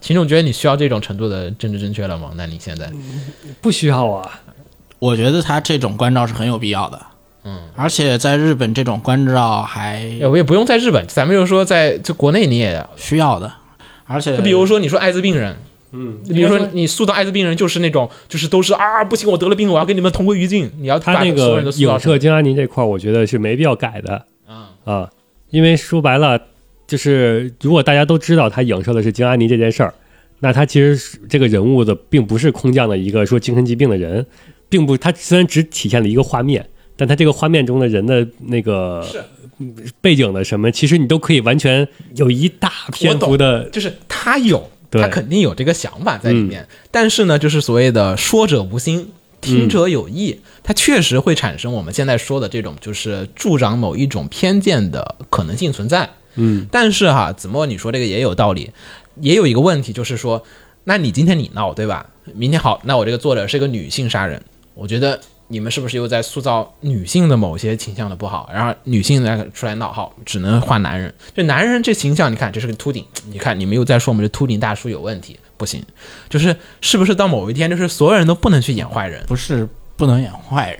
[0.00, 2.32] 秦总觉得你需要这种程度的政治正确了吗？
[2.34, 2.90] 那你现在
[3.60, 4.40] 不需要啊。
[4.98, 7.00] 我觉得他这种关照是很有必要的。
[7.44, 13.52] 嗯，而且在日本这种关照还哎我也不用在日本，咱们就说在就国内你也，需要的，
[14.06, 15.56] 而且就比如说你说艾滋病人，
[15.92, 24.70] 嗯，比如说你塑造艾滋病人就是那种就是都是啊不行，我得了病，我要跟你们同归于尽，你要他那个影射金阿尼这块儿，我觉得是没必要改的啊。
[24.84, 25.10] 啊，
[25.50, 26.40] 因为说白了，
[26.86, 29.94] 就是如果大家都知道他影射的是金阿尼这件事儿，
[30.40, 34.26] 那他其实这个人物的并不是空降的一个说精神疾病的人，
[34.68, 36.66] 并不，他虽然只体现了一个画面，
[36.96, 39.22] 但他这个画面中的人的那个是
[40.00, 41.86] 背景的什么，其实你都可以完全
[42.16, 49.10] 有一大篇幅的就是他有，对他肯定有这个想法在里面，但是呢，就是所谓的说者无心。
[49.42, 56.08] 听者有意，它确实会产生我们现在说的这种，就是助长某一种偏见的可能性存在。
[56.36, 58.70] 嗯，但是哈，子墨你说这个也有道理，
[59.20, 60.40] 也有一个问题，就是说，
[60.84, 62.08] 那你今天你闹对吧？
[62.36, 64.40] 明天好，那我这个作者是个女性杀人，
[64.74, 65.20] 我觉得
[65.52, 68.48] 你们是不是又在塑造女性的某些倾向的不好？
[68.50, 71.12] 然后女性来出来闹，好，只能换男人。
[71.34, 75.84] 这男人这形象，你看这是个秃顶，你看你们又在说我们这秃顶大叔有问题，不行，
[76.30, 79.22] 就是是不是到某一天，就是所有人都不能去演坏人？
[79.26, 80.74] 不是不能演坏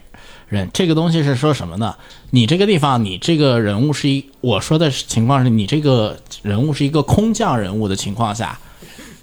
[0.48, 1.94] 人，这个东西是说什么呢？
[2.30, 8.58] 你这个地方，你这个人物是一，我说的是情况是你这个人物是一个空降人物的情况下，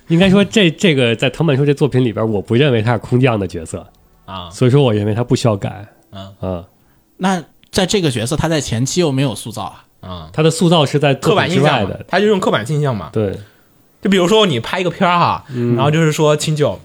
[0.09, 3.83] 应该说这这个在藤本树这作品里边，我不认为他是空降的角色，
[4.29, 5.87] 啊，所以说我认为他不需要改。
[6.11, 6.65] 嗯啊，
[7.17, 13.09] 那在这个角色他在前期又没有塑造啊，啊，他的塑造是在刻板印象嘛之外的，，他就用刻板印象嘛。
[13.11, 13.37] 对，
[14.01, 15.43] 就比如说你拍一个片儿哈，
[15.75, 16.79] 然后就是说清酒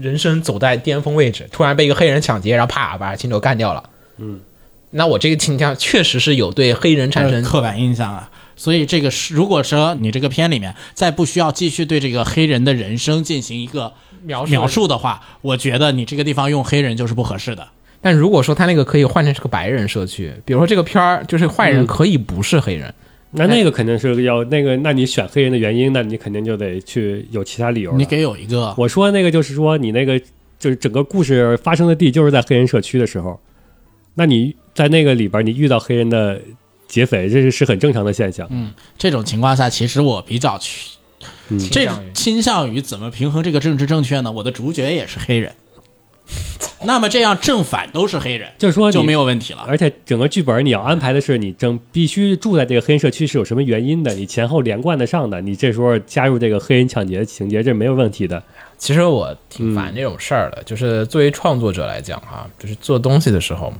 [0.00, 3.82] 人生走在巅峰位置，突然被一个黑人抢劫，然后啪把清酒干掉了。
[4.18, 4.40] 嗯，
[4.90, 8.30] 那我这个倾向确实是有对黑人产生刻板印象啊。
[8.56, 14.66] 所以这个是，如果说你这个片里面再不需要继续对这个黑人的人生进行一个描述描。
[14.66, 17.66] 述的话，我觉得你这个地方用黑人就是不合适的。
[18.00, 22.94] 但如果说他那个可以换成是个白人社区，比如说这个片儿就是坏人可以不是黑人，
[23.32, 27.98] 那那个肯定是要那个，那你选黑人的原因，那你肯定就得去有其他理由了。
[27.98, 30.18] 你给有一个，我说那个就是说，你那个
[30.58, 33.38] 就是整个故事发生的地就是在黑人社区的时候，
[34.14, 36.40] 那你在那个里边你遇到黑人的
[36.88, 38.48] 劫匪，这是是很正常的现象。
[38.50, 40.88] 嗯，这种情况下，其实我比较去
[41.48, 44.32] 嗯这倾向于倾向于怎么平衡这个政治正确呢？
[44.32, 45.52] 我的主角也是黑人，
[46.84, 49.64] 那么这样正反都是黑人，就是说就没有问题了。
[49.66, 58.42] 而且整个剧本你要安排的是你正必须住在这个黑人社区是有什么原因的，你前后连贯的上的，你这时候加入这个黑人抢劫的情节，这没有问题的。
[58.78, 63.70] 其实我挺烦这种事儿的，就是作为创作者来讲哈，就是做东西的时候，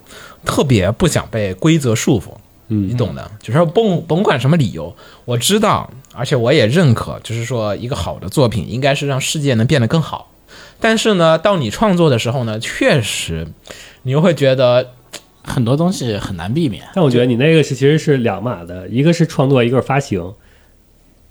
[0.44, 2.34] 特别不想被规则束缚。
[2.76, 4.94] 你懂的，就是说甭甭管什么理由，
[5.24, 10.30] 我知道，而且我也认可，就是说一个好的作品应该是让世界能变得更好。
[10.78, 13.46] 但是呢，到你创作的时候呢，确实
[14.02, 14.92] 你又会觉得，
[15.42, 16.84] 很多东西很难避免。
[16.94, 20.32] 但我觉得你那个是其实是两码的，一个是创作，一个是发行。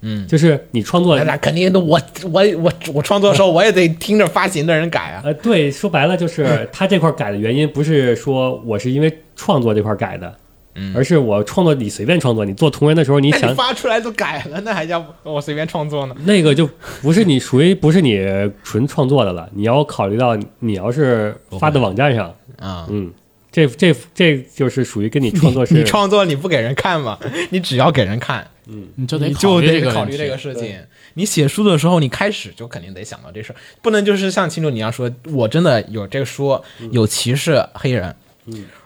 [0.02, 2.00] 嗯，就是你创作那，那肯定的，我
[2.32, 5.20] 我我我创作的时候，我也得听着发行的人改啊。
[5.24, 10.34] 呃，对，说白了就是 他这块改的原因不是说我是因为创作这块改的，
[10.74, 16.14] 嗯而是我创作你随便创作，你做同人的时候你想你发出来都改了，那还叫 我随便创作呢？
[16.24, 16.68] 那个就
[17.02, 18.24] 不是你属于不是你
[18.62, 23.10] 纯创作的了，你要考虑到你要是发到网站上，啊、嗯，
[23.50, 27.18] 这这这就是属于跟你创作是 你创作你不给人看嘛？
[27.50, 30.76] 你只要给人看，嗯你就得你就考虑这得考虑这个事情。
[31.14, 36.60] 你写书的时候，你开始就肯定得想到这事儿，不能就是像清楚你一样说，我真的有这个书
[36.92, 38.14] 有歧视黑人，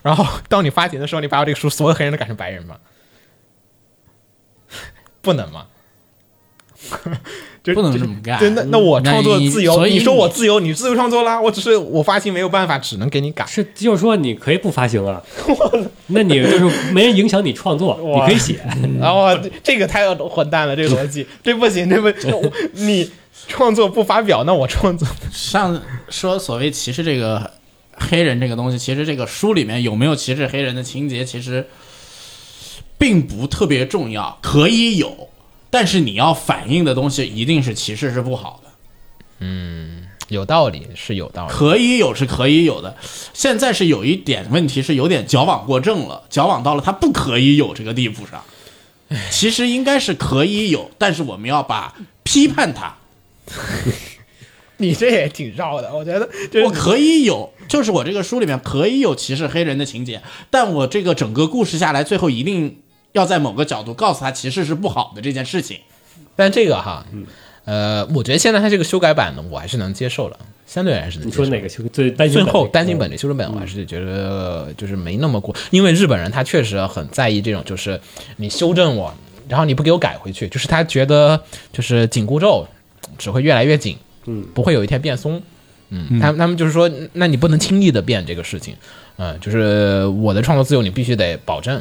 [0.02, 2.76] 然后 当你发行的时候，你把我这个书所有黑人都改成白人吗？
[5.22, 5.66] 不能吗？
[7.64, 8.38] 就不能这么干。
[8.38, 13.46] 对，那，那我创作自由，你说我自由，你自由创作啦，我只是我发行没有办法，只能给你改。
[13.46, 15.22] 是就是说你可以不发行啊，
[16.08, 18.60] 那你就是没人影响你创作，你可以写，
[19.00, 23.10] 然后这这个太混蛋了，这个逻辑，这不行，这不，我你
[23.48, 25.80] 创作不发表，那我创作上
[26.10, 27.50] 说所谓歧视这个
[27.96, 31.68] 黑人这个东西，其实这个书里面有没有歧视黑人的情节，其实
[32.98, 35.28] 并不特别重要，可以有，
[35.70, 38.70] 但是你要反映的东西一定是歧视是不好的。
[39.40, 41.52] 嗯有道理，是有道理。
[41.52, 42.96] 可以有是可以有的，
[43.34, 48.42] 现在是有一点问题是有点矫枉过正了，矫枉到了他不可以有这个地步上。
[49.30, 52.96] 其实应该是可以有，但是我们要把批判它。
[54.78, 60.20] 你这也挺绕的，我觉得就是我可以有，就是我这个书里面可以有歧视黑人的情节，
[60.50, 62.78] 但我这个整个故事下来，最后一定
[63.12, 65.78] 要在某个角度告诉他歧视是不好的这件事情。
[66.36, 67.06] 但这个哈，
[67.64, 71.44] 呃，我觉得现在它这个修改版呢，我还是能接受了，相对还是能接受。
[71.44, 78.00] 你说哪个修最单最后单行本的修正本，我还是觉得就是没那么过，因为日本人他确实很在意这种，就是
[78.36, 79.14] 你修正我，
[79.48, 81.40] 然后你不给我改回去，就是他觉得
[81.72, 82.66] 就是紧箍咒
[83.16, 83.96] 只会越来越紧，
[84.26, 85.42] 嗯，不会有一天变松。
[85.90, 88.74] 嗯，他们他们就是说，那你不能轻易的变这个事情，
[89.16, 91.80] 嗯，就是我的创作自由你必须得保证。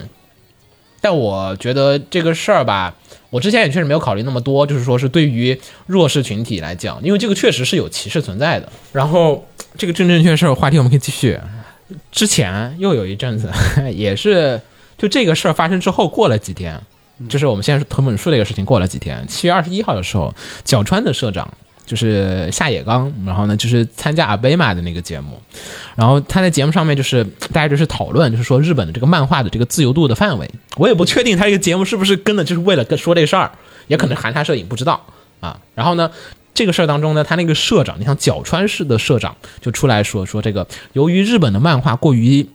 [1.02, 2.96] 但我觉得这个事儿吧，
[3.30, 8.72] 我之前也确实没有考虑那么多，就是说是对于弱势群体来讲，因为这个确实是有歧视存在的。
[8.92, 9.46] 然后
[9.78, 11.38] 这个正正确事儿话题我们可以继续。
[12.12, 13.52] 之前又有一阵子，
[13.94, 14.60] 也是
[14.98, 16.80] 就这个事儿发生之后，过了几天，
[17.28, 20.34] 就是我们现在是藤本树这个事情过了几天，七月二十一号的时候，
[20.64, 21.54] 角川的社长
[21.86, 25.40] 就是夏野刚，然后呢就是参加阿贝玛的那个节目，
[25.96, 33.52] 然后他在节目上面就是大家就是讨论，就是说日本的这个漫画的这个自由度的范围，我也不确定他这个节目是不是跟的就是为了跟说这事儿，
[33.88, 35.06] 也可能含沙射影，不知道
[35.42, 35.60] 啊。
[35.76, 36.10] 然后呢，
[36.54, 42.48] 这个事儿当中呢，他那个社长，你像角川市的社长就出来说说这个，由于日本的漫画过于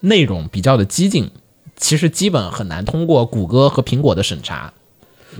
[0.00, 1.30] 内容比较的激进，
[1.76, 4.72] 其实基本很难通过谷歌和苹果的审查。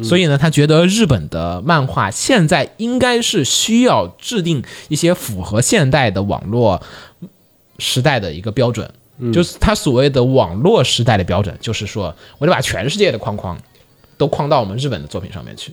[0.03, 6.83] 所以呢，他觉得日本的漫画现在应该是需要制定一些符合现代的网络
[7.79, 8.91] 时代的一个标准，
[9.33, 13.59] 就是他所谓的网络时代的标准，就是说我得把全世界的框框
[14.17, 15.73] 都框到我们日本的作品上面去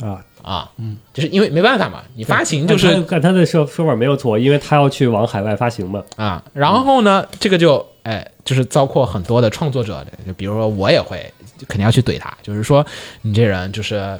[0.00, 6.02] 啊，啊，嗯，就是因为没办法嘛，你发行就是按他按他的说说法没有错，因为他要去往海外发行嘛。
[6.16, 11.32] 啊，然后呢，这个就哎，就是包括很多的创作者，就比如说我也会
[11.68, 12.84] 肯定要去怼他，就是说
[13.22, 14.18] 你这人就是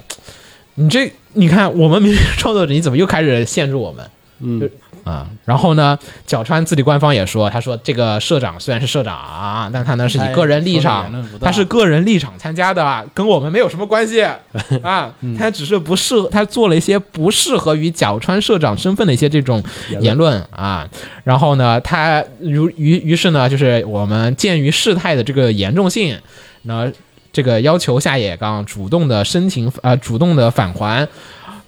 [0.74, 4.10] 你这你看我们明明是创作者，你怎么又开始限制我们？
[4.40, 4.70] 嗯，
[5.04, 14.22] 啊、然后呢，角川自己官方也说，他说这个社长虽然是社长啊，但他呢是以个人立场他是个人立场参加的，跟我们没有什么关系
[14.82, 19.62] 啊，他只是不适，他做了一些不适合于角川社长身份的一些这种
[20.00, 20.88] 言论啊，
[21.24, 26.16] 然后呢，他如于于是呢，就是我们鉴于事态的这个严重性，
[26.62, 26.90] 那
[27.32, 31.08] 这个要求下野刚主动的申请呃主动的返还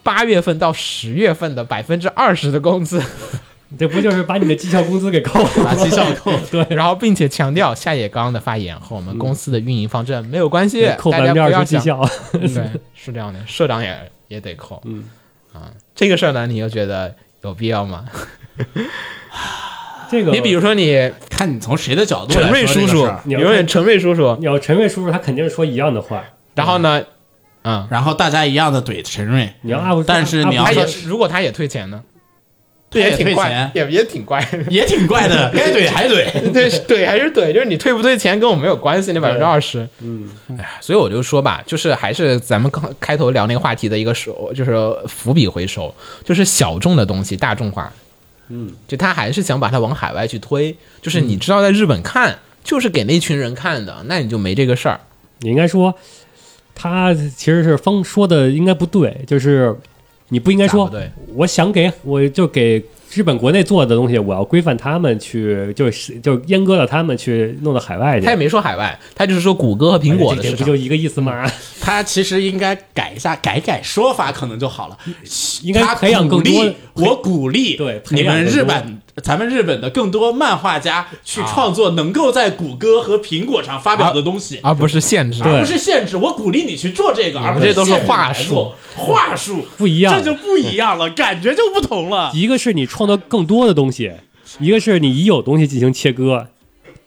[0.05, 3.03] 八月份到十月份的百分之二十的工资。
[3.77, 5.65] 这不就是把你的绩效工资给扣了吗？
[5.65, 12.07] 把绩效扣 对，然后并且强调夏野刚的发言和我们公司的运营方针没有关系，扣大家百分之二十绩不要想。
[12.07, 12.39] 效。
[12.39, 13.99] 对，是这样的，社长也
[14.29, 14.81] 也得扣。
[14.85, 15.03] 嗯
[15.53, 18.05] 啊，这个事儿呢，你又觉得有必要吗？
[20.09, 26.23] 这个你比如说你看你从谁的角度陈瑞叔叔说这个事儿，比如陈瑞叔叔，你要陈瑞叔叔，他肯定是说一样的话。
[26.55, 27.03] 然后呢，
[27.65, 32.03] 嗯，然后大家一样的怼陈瑞，你要 UP，但是你要他也说如果他也退钱呢？
[32.91, 34.63] 退也挺怪退钱，也也挺怪的。
[34.71, 36.31] 也挺怪的，该怼还怼。
[36.53, 39.89] 对怼还是怼，就是你退不退钱跟我没有关系，那百分之二十。
[39.99, 44.77] 嗯，哎呀，所以我就说吧，就是还是咱们刚开头聊那个话题的一个手，就是
[45.09, 45.93] 伏笔回收，
[46.23, 47.93] 就是小众的东西大众化。
[48.49, 55.01] 嗯，就他还是想把它往海外去推，就是你知道在日本看，就是给那群人看的，那你就没这个事儿。
[55.41, 55.93] 你应该说，
[56.75, 59.75] 他其实是方说的应该不对，就是
[60.29, 68.27] 你不应该说对，我想给我就给日本国内做的东西，我要规范他们去，就是就阉割了他们去弄到海外去。
[68.27, 70.57] 他也没说海外，他就是说谷歌和苹果的市场。
[70.59, 71.49] 这这不就一个意思吗？
[71.81, 74.99] 他其实应该改一下，改改说法可能就好了。
[75.63, 85.43] 应该培养更多，我鼓励对培你们养日本，咱们日本的更多漫画家去创作能够在谷歌和苹果上发表的东西，而不是限制。
[85.43, 86.17] 对而不是限制。
[86.17, 92.31] 我鼓励你去做这个，而不这都是限制话术，话术不一样这就不一样了，感觉就不同了。
[92.35, 94.11] 一个是你创造更多的东西，
[94.59, 96.49] 一个是你已有东西进行切割。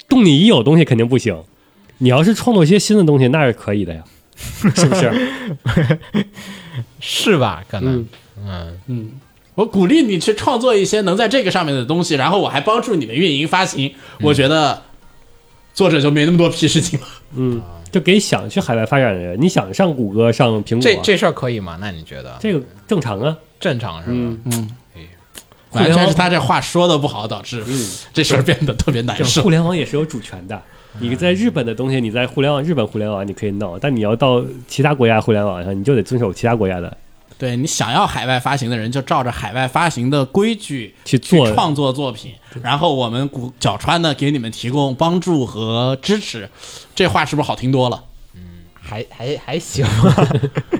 [0.09, 1.43] 动你已有东西肯定不行，
[1.97, 4.01] 你要是创作一些新的东西，那是可以的呀，
[4.37, 5.29] 是不是？
[7.01, 7.61] 是吧？
[7.67, 8.05] 可能，
[8.45, 9.11] 嗯嗯，
[9.57, 13.91] 我鼓励你去创作一些能在这个上面的东西，然后我还帮助你们运营发行。
[14.21, 14.83] 我觉得
[15.73, 17.07] 作者就没那么多屁事情了。
[17.35, 17.59] 嗯，
[17.91, 21.75] 就给想去海外发展的人，你想上谷歌、上苹果，这这事儿可以吗？
[21.81, 23.35] 那你觉得这个正常啊。
[23.59, 24.13] 正常是吧？
[24.13, 24.69] 嗯，
[25.71, 27.63] 完全是他这话说的不好，导致
[28.13, 29.49] 这事儿变得特别难受这互。
[29.49, 30.61] 联网也是有主权的。
[30.99, 36.95] 你在日本的东西，你在互联网日本互联网你可以闹，但你要到其他国家互联网上，你就得遵守其他国家的
[37.37, 41.51] 对你想要海外发行的人，就照着海外发行的规矩去做。
[41.53, 42.33] 创作作品，
[42.63, 46.49] 然后我们古角川呢给你们提供帮助和支持。
[46.95, 48.03] 这话是不是好听多了？
[48.35, 48.41] 嗯
[48.81, 49.85] 还还还行，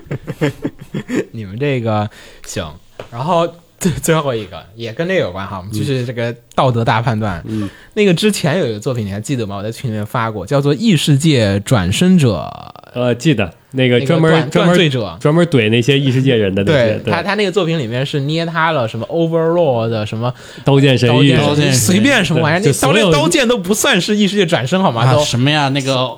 [1.32, 2.08] 你们这个
[2.46, 2.66] 行。
[3.12, 3.46] 然后
[3.78, 7.40] 最最后一个也跟这个有关哈，我们继续这个道德大判断。
[7.46, 9.56] 嗯，那个之前有一个作品你还记得吗？
[9.56, 12.50] 我在群里面发过，叫做《异世界转生者》，
[12.94, 15.16] 呃，记得那个专门断专门断罪者。
[15.20, 20.32] 专门怼那些异世界人的那些，对他，他那个作品里面是捏他了什么 Overlord 的什么
[20.64, 25.02] 刀剑神域，刀剑刀剑随便什么玩意儿，那刀刀剑都不算是异世界转生好吗？
[25.02, 25.68] 啊，都什么呀？
[25.68, 26.08] 那个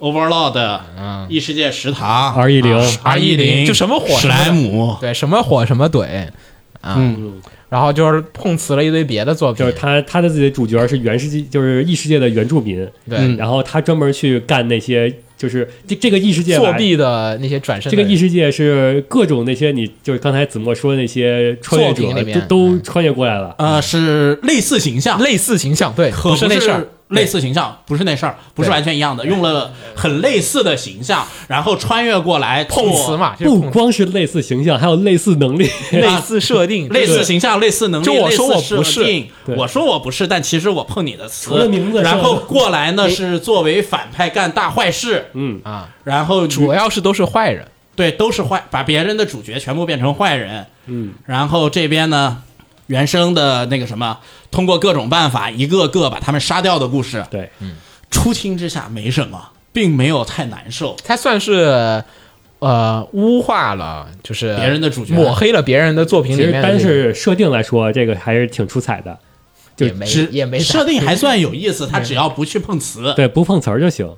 [0.00, 6.26] Overlord 嗯异世界食堂 R 一零，R 一零就什么火史莱姆，对什么火什么怼
[6.82, 12.76] 啊，嗯，然后就是碰瓷了一堆别的作品，就是他他的自己的主角是原世界，就是异世界的原住民，
[13.08, 35.70] 对、嗯然后他专门去干那些，就是这这个异世界吧作弊的那些转身这，个异世界是各种那些你就是刚才子墨说的那些穿越者都都穿越过来了，呃，是类似形象，类似形象，对，可不是那事儿，类似形象，不是那事儿，不是完全一样的，用了很类似的形象，然后穿越过来碰瓷，嘛，不光是类似形象，还有类似能力。
[35.92, 52.42] 类似设定，类似形象、类似能力，就我说我类似不是设定我说我不是，但其实我碰你的词，除了名字然后过来呢是作为反派干大坏事，嗯，啊，然后主要是都是坏人，对都是坏，把别人的主角全部变成坏人，嗯，然后这边呢。
[52.86, 54.18] 原生的那个什么，
[54.50, 57.50] 通过各种办法一个个把他们杀掉的故事，对，
[58.10, 60.96] 初听之下没什么，并没有太难受。
[61.04, 62.04] 他算是
[62.60, 65.14] 呃污化了，就是别人的主角。
[65.14, 69.18] 抹黑了别人的作品其实单里面的这个，是设定来说，这个还是挺出彩的。
[69.76, 74.10] 就也没只也没设定还算有意思， 他只要不去碰瓷，对，不碰瓷儿就行。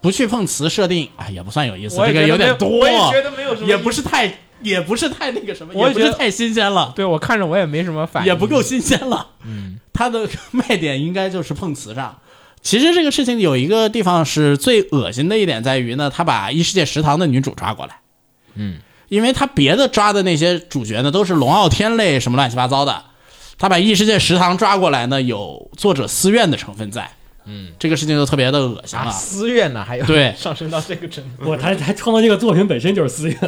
[0.00, 4.26] 不去碰瓷设定，哎，也不算有意思，这个有点多，觉得没有我也觉得没有什么也不是太，
[4.62, 9.28] 也不是太那个什么，我也觉得也不是太新鲜了，对我看着我也没什么反应，也不够新鲜了。
[9.44, 12.18] 嗯，它的卖点应该就是碰瓷上。
[12.62, 18.00] 其实这个事情有一个地方是最恶心的一点在于呢，他把异世界食堂的女主抓过来，
[18.54, 23.04] 嗯，因为他别的抓的那些主角呢都是龙傲天类什么乱七八糟的，
[23.56, 27.10] 他把异世界食堂抓过来呢，有作者私怨的成分在，
[27.46, 29.10] 嗯，这个事情就特别的恶心啊了。
[29.10, 30.32] 私怨呢，还有对。
[30.38, 33.38] 上升到这个程度，我他他创作这个作品本身就是私怨。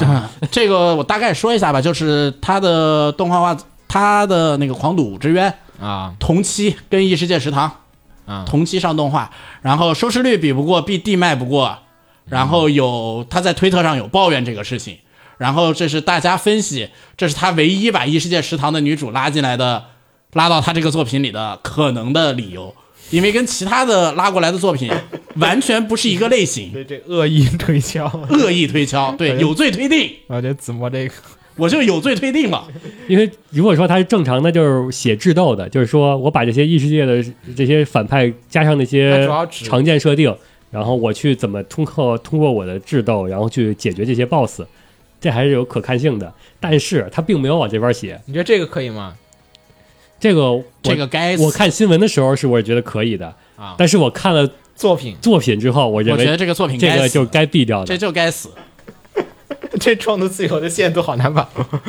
[0.00, 0.30] 呀。
[0.50, 5.52] 这个我大概说一下吧，就是他的动画化，他的那个《狂赌之渊》
[5.84, 6.14] 啊。
[6.18, 7.70] 同期跟异世界食堂
[8.26, 8.44] 啊。
[8.46, 9.30] 同期上动画，
[9.62, 11.78] 然后收视率比不过，，BD 卖不过，
[12.26, 14.98] 然后有他在推特上有抱怨这个事情，
[15.38, 19.86] 然后这是大家分析，这是他唯一把异世界食堂的女主拉进来的，
[20.34, 22.74] 拉到他这个作品里的可能的理由，
[23.10, 24.90] 因为跟其他的拉过来的作品
[25.36, 31.14] 完全不是一个类型，对这恶意推敲，恶意推敲，对，有罪推定，我觉得子墨这个
[31.56, 32.66] 我就有罪推定了。
[33.08, 37.24] 因为如果说他是正常的，就是写智斗的，就是说我把这些异世界的
[37.56, 40.32] 这些反派加上那些常见设定，
[40.70, 44.62] 然后我去怎么通过通过我的智斗，然后去解决这些 BOSS，
[45.20, 46.32] 这还是有可看性的。
[46.60, 49.14] 但是他并没有往这边写，你觉得这个可以吗？
[50.20, 57.96] 这个我这个该死我看新闻的时候是我觉得可以的啊但是我看了作品作品之后，我认为我觉得这个作品该这个就该毙掉这。
[57.96, 58.50] 就该死，
[59.80, 61.80] 这创作自由的限度好难把握。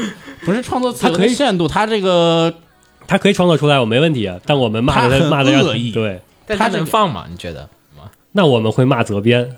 [0.44, 2.54] 不是创作自由可以的限度，他这个
[3.08, 7.26] 他可以创作出来，我没问题，但我们骂的骂的恶意对，但他能放吗？
[7.30, 7.70] 你觉得？
[8.32, 9.56] 那我们会骂责编，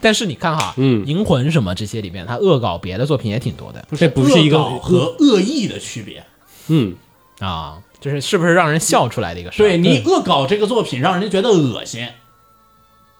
[0.00, 6.24] 但是你看哈，嗯银魂什么这些里面，他恶搞别的作品也挺多的这不是一个恶和恶意的区别。
[6.66, 6.94] 嗯，
[7.38, 9.66] 啊，就是是不是让人笑出来的一个事儿？
[9.66, 12.06] 对你恶搞这个作品，让人家觉得恶心，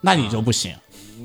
[0.01, 0.73] 那你就不行。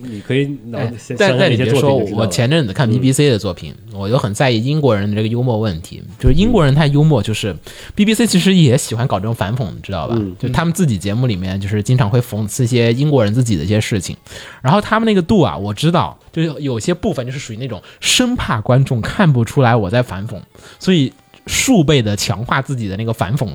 [0.05, 6.03] 你可以脑哎想但想这些但你就知道了我前阵子看 BBC 的作品，我就很在意英国人的这个幽默问题。
[6.19, 7.55] 就是英国人太幽默，就是
[7.95, 10.15] BBC 其实也喜欢搞这种反讽，你知道吧？
[10.17, 14.17] 嗯就他们自己节目里面，就是经常会讽刺一些英国人自己的一些事情。
[14.63, 20.41] 然后他们那个度啊，我知道，就是有些部分就是属于那种生怕观众看不出来我在反讽，
[20.80, 21.13] 所以
[21.48, 23.49] 数倍的强化自己的那个反讽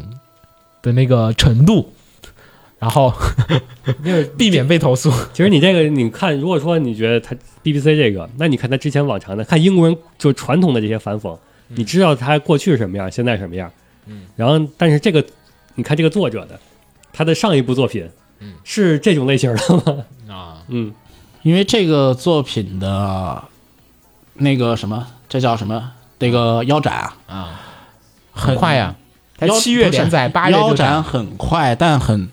[0.82, 1.92] 的那个程度，
[2.78, 3.12] 然后
[4.36, 5.10] 避免被投诉。
[5.32, 11.36] 其实你这个，你看，如果说你觉得他 BBC 这个，那你看他之前往常的，看英国人就传统的这些反讽，
[11.68, 13.70] 你知道他过去是什么样，现在什么样，
[14.06, 15.24] 嗯，然后但是这个，
[15.74, 16.58] 你看这个作者的，
[17.12, 18.08] 他的上一部作品，
[18.40, 20.04] 嗯，是这种类型的吗？
[20.34, 20.92] 啊，嗯，
[21.42, 23.42] 因为这个作品的
[24.34, 25.92] 那个什么，这叫什么？
[26.20, 27.60] 那个腰斩啊，啊，
[28.38, 28.94] 很快呀、
[29.60, 31.02] 七月连载，八月腰斩。
[31.02, 32.28] 很快，但很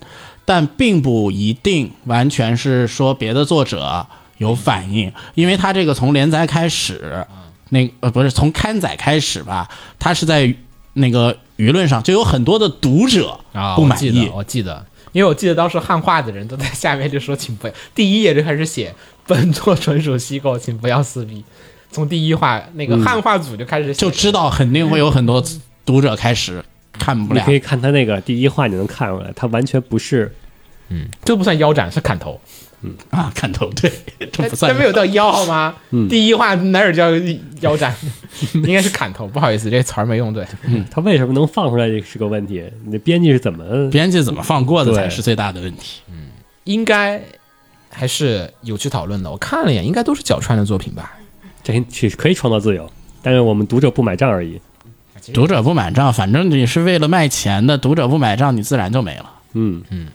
[0.46, 4.06] 但并不一定完全是说别的作者
[4.38, 7.26] 有反应，因为他这个从连载开始，
[7.70, 9.68] 那呃不是从刊载开始吧，
[9.98, 10.54] 他是在
[10.94, 18.94] 那个舆论上就有很多的读者啊，不满我记得意，我记得，因为我记得当时汉化的人都在下面就说，请不要，第一页就开始写
[19.26, 21.44] 本作纯属虚构，请不要撕逼。
[21.92, 25.42] 从第一话那个汉化组就开始写就知道肯定会有很多
[25.86, 26.64] 读者开始
[26.94, 27.54] 看不了你可。
[27.54, 30.34] 以看他那个第一话，你能看出来，他完全不是，
[30.90, 32.40] 嗯这不算腰斩，是砍头，
[32.82, 33.92] 嗯啊，砍头对，
[34.32, 35.76] 这不算，这没有到腰好吗？
[35.92, 37.12] 嗯第一话哪有叫
[37.62, 37.96] 腰斩？
[38.54, 40.46] 应该是砍头，不好意思，这词儿没用对。
[40.64, 42.64] 嗯他为什么能放出来，这是个问题。
[42.86, 43.90] 你的编辑是怎么？
[43.92, 46.02] 编辑怎么放过的才是最大的问题。
[46.10, 46.30] 嗯
[46.66, 47.22] 应该
[47.92, 49.30] 还是有去讨论的。
[49.30, 51.14] 我看了一眼，应该都是角川的作品吧？
[51.64, 52.92] 这其实可以创造自由，
[53.22, 54.60] 但是我们读者不买账而已。
[55.34, 59.32] 读者不买账，反正你是为了卖钱的，读者不买账，你自然就没了。
[59.54, 60.08] 嗯嗯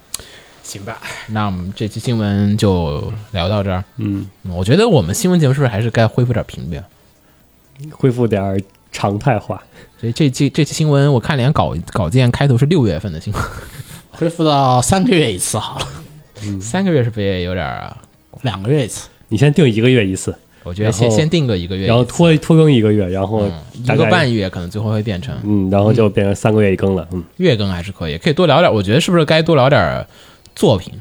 [0.62, 3.82] 行吧，那我们这期新闻就聊到这儿。
[3.96, 6.80] 嗯，我觉得我们新闻节目是不是还是该恢复点频率？
[7.90, 8.60] 恢复点儿
[8.92, 9.60] 常态化。
[9.98, 13.42] 所以这期这期新闻，我看连稿稿件开头是六月份的新闻，
[14.10, 15.86] 恢复到三个月一次好了，
[16.60, 17.92] 三个月是不是也有点？
[18.42, 19.08] 两个月一次。
[19.28, 27.06] 你先定一个月一次，我觉得先先定个一个月一次，然后拖拖更一个月，然后嗯一大概个半月，可能最后会变成嗯，然后就变成三个月一更了。
[27.12, 28.72] 嗯，月更还是可以，可以多聊点。
[28.72, 30.06] 我觉得是不是该多聊点儿
[30.54, 30.92] 作品？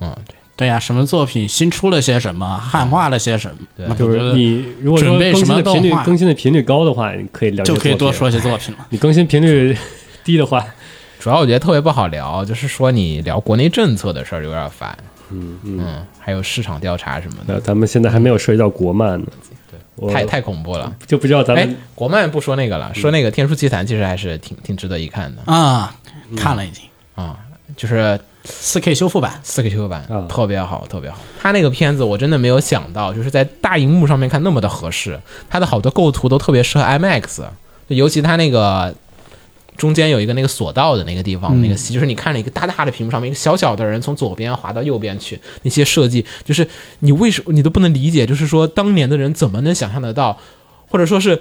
[0.00, 8.86] 嗯，对对呀、什么作品新出了些什么，汉化了些什么，对那我觉得就是你如果说准备什更新的频率画更新的频率高的话，你可以聊这就可以多说些作品了。
[8.90, 9.76] 你更新频率
[10.22, 10.64] 低的话，
[11.18, 14.96] 主要我觉得特别不好聊，就是说你聊国内政策的事儿有点烦。
[15.30, 19.26] 嗯嗯，嗯，还有市场调查什么的，咱们现在还没有涉及到国漫呢，
[19.98, 20.92] 对太太恐怖了。
[21.06, 25.42] 就不知道咱哎们，国漫不说那个了，说那个《天书奇谭》，其实还是挺挺值得一看的。
[25.52, 25.94] 啊，
[26.36, 26.84] 看了已经。
[27.14, 27.38] 啊，
[27.76, 30.26] 就是四 K 修复版，四 K 修复版啊。
[30.28, 31.18] 特别好，特别好。
[31.40, 37.42] 他那个片子我真的没有想到，就是在大荧幕上面看那么的合适，他的好多构图都特别适合 IMAX，
[37.88, 38.94] 就尤其他那个。
[39.80, 46.64] 中间有一个那个索道的那个地方，嗯那个戏就是你看了一个大大的屏幕上面，一个小小的人从左边滑到右边去，那些设计就是
[46.98, 50.38] 你为什么你都不能理解，就是说当年的人怎么能想象得到，
[50.88, 51.40] 或者说是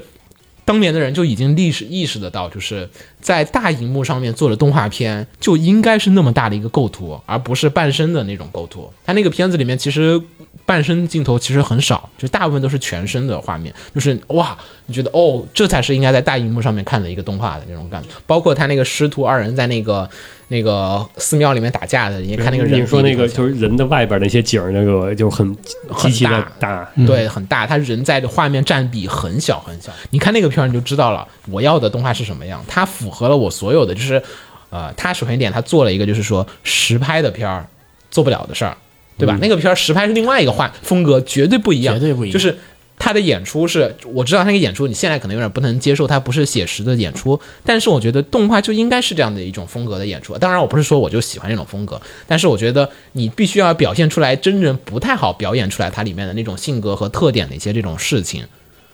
[0.64, 2.90] 当年的人就已经历史意识得到，就是
[3.20, 8.90] 在大荧幕上面做的动画片就应该是那么大的一个构图，而不是半身的那种构图。
[9.04, 10.22] 他那个片子里面其实
[10.70, 14.56] 半身镜头其实很少，就大部分都是全身的画面，就是哇，
[14.86, 18.10] 你觉得哦，这才是应该在大荧幕上面看的一个动画的那种感觉。
[18.28, 20.08] 包括他那个师徒二人在那个
[20.50, 25.58] 那个寺庙里面打架的，你看那个人你说那个就是人的外边那些景儿，那个就很
[25.90, 29.92] 很大大，对，很大，他人在的画面占比很小很小。
[30.12, 34.22] 你看那个片儿你就知道了，我要的动画是什么样，它符合了我所有的，就是，
[34.70, 37.66] 呃，他首先一点，他做了一个就是说实拍的片儿
[38.12, 38.78] 做不了的事儿，
[39.20, 39.38] 对吧？
[39.40, 42.58] 那个片儿实拍是另外一个画风格，绝对不一样，绝对不一样就是。
[43.02, 50.38] 他的演出是，我知道他那个演出你现在可能有点不能接受，他不是写实的演出，但是我觉得动画就应该是这样的一种风格的演出。
[50.38, 58.44] 当然，我不是说我就喜欢这种风格，但是我觉得你必须要表现出来真人不太好表演出来它里面的那种性格和特点的一些这种事情。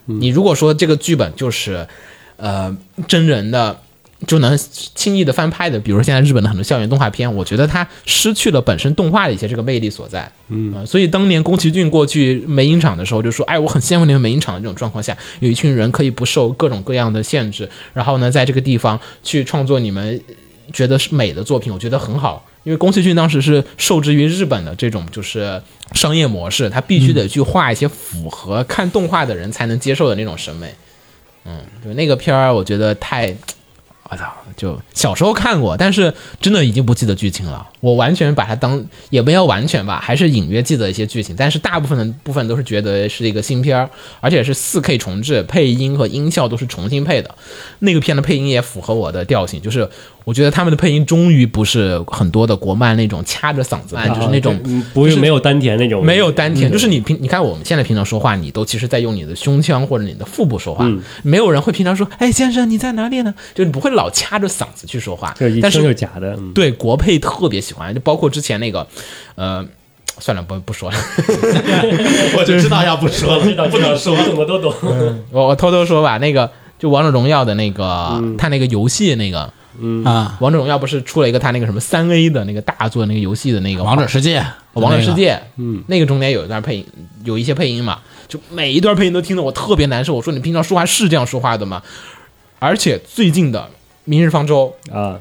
[0.05, 1.87] 你如果说这个剧本就是，
[2.37, 2.77] 呃，
[3.07, 3.81] 真人的
[4.25, 4.57] 就能
[4.95, 10.31] 轻易的翻拍的，比如说现在日本的很多校园动画片，我觉得它失去了本身动画的一些这个魅力所在。
[10.47, 20.19] 嗯、所以当年宫崎骏过去美影厂的时候就说：“哎，我很羡慕你们美影厂的这种状况下，有一群人可以不受各种各样的限制，然后呢，在这个地方去创作你们
[20.71, 22.45] 觉得是美的作品，我觉得很好。
[22.63, 25.61] 因为宫崎骏当时是受制于日本的这种就是
[25.91, 30.73] 商业模式，他必须得去画一些符合看动画的人才能接受的那种审美。
[31.45, 33.35] 嗯， 就那个片儿，我觉得太，
[34.07, 37.67] 我操，就小时候看过，但是真的已经不记得剧情了。
[37.79, 47.33] 我完全把它当，也没有完全吧，还是隐约记得一些剧情，但是大部分的部分都是觉得是一个新片儿，而且是四 K 重置，配音和音效都是重新配的。
[47.79, 49.89] 那个片的配音也符合我的调性，就是
[50.25, 54.59] 我觉得他们的配音终于不是很多的国漫那种掐着嗓子按，就是那种
[54.91, 60.91] 不是没有丹田那种，没有丹田，就是你平你看我们现在平常说话，你都其实在用你的胸腔或者你的腹部说话，
[61.21, 63.33] 没有人会平常说，哎，先生你在哪里呢？
[63.53, 66.33] 就你不会老掐着嗓子去说话，但听就是假的。
[66.39, 68.87] 嗯对国配特别喜欢，就包括之前那个，
[69.35, 69.63] 呃，
[70.17, 70.97] 算了，不不说了，
[72.35, 74.15] 我就知道要不说了，不能说。
[74.17, 74.73] 懂的都懂。
[75.29, 76.49] 我我偷偷说吧，那个
[76.79, 79.53] 就王者荣耀的那个，他那个游戏那个。
[80.03, 84.39] 啊，王者荣耀不是出了一个他那个什么三 A 的那个大作那个游戏的那个王者世界，
[84.73, 86.85] 哦王者世界，嗯，那个中间有一段配音，
[87.23, 90.13] 有一些配音嘛，就每一段配音都听得我特别难受。
[90.13, 91.81] 我说你平常说话是这样说话的吗？
[92.59, 93.59] 而且最近的
[94.05, 95.19] 《明日方舟啊，》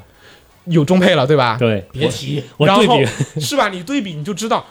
[0.71, 1.57] 有中配了，对吧？。
[1.59, 3.05] 对，别提然后我对
[3.35, 3.69] 比，是吧？
[3.69, 4.65] 你对比你就知道，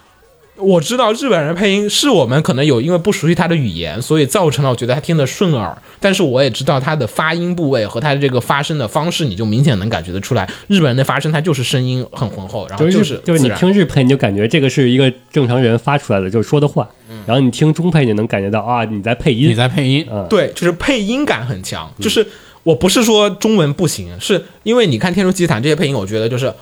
[0.57, 5.77] 我知道日本人配音是我们可能有因为不熟悉他的语言，所以造成了我觉得他听得顺耳。
[5.99, 16.89] 但是我也知道他的发音部位和他的这个发声的方式，你就明显能感觉得出来，日本人的发声他就是声音很浑厚，然后就是就是你听日配，你就感觉这个是一个正常人发出来的，就是说的话。
[17.27, 19.55] 然后你听中配，你能感觉到啊，你在配音你。
[19.55, 21.91] 在配音，嗯，对，就是配音感很强。
[21.99, 22.27] 就是
[22.63, 26.53] 我不是说中文不行，是因为你看《天书奇谭》这些配音，我觉得就是，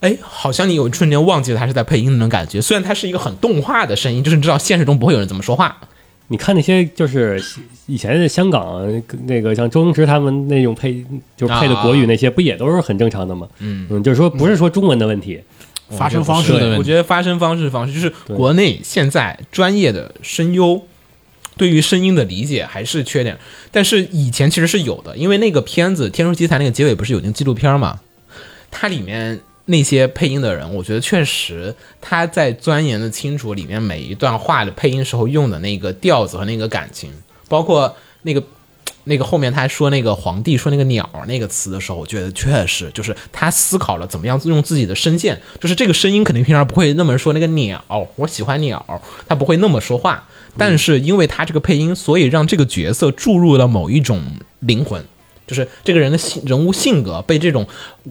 [0.00, 2.60] 哎，好像你有一瞬间忘记了他是在配音的那种感觉。
[2.60, 5.76] 虽然它是一个很动画的声音，就是你知道现实中不会有人怎么说话。
[6.28, 7.40] 你看那些就是
[7.86, 8.82] 以前的香港
[9.26, 11.04] 那个像周星驰他们那种配，
[11.36, 13.46] 就是配的国语那些，不也都是很正常的吗？
[13.60, 15.40] 嗯嗯，就是说不是说中文的问题，
[15.90, 16.78] 发声方式的，问题。
[16.78, 20.82] 我觉得发声方式方式就是国内现在专业的声优
[21.56, 23.38] 对于声音的理解还是缺点，
[23.70, 28.00] 但是以前其实是有的，因为那个片子《天书奇谭》那个结尾不是有那个纪录片吗，
[28.72, 37.12] 它里面那些配音的人，我觉得确实他在钻研的清楚里面每一段话的配音时候用的那个调子和那个感情，
[37.48, 38.42] 包括那个。
[39.08, 47.80] 那个后面他说那个皇帝说那个鸟那个词的时候，我觉得确实就是他思考了怎么样用自己的声线，就是这个声音肯定平常不会那么说那个鸟，
[48.16, 48.84] 我喜欢鸟，
[49.28, 50.26] 他不会那么说话，
[50.58, 54.20] 但是因为他这个配音，所以让这个角色注入了某一种
[54.58, 55.04] 灵魂，
[55.46, 57.66] 就是这个人的性人物性格被这种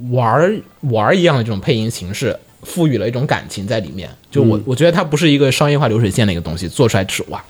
[0.09, 4.09] 玩儿玩儿一样的这种配音形式赋予了一种感情在里面。
[4.31, 7.43] 就我、我觉得它不是一个商业化流水线的一个东西，做出来是哇。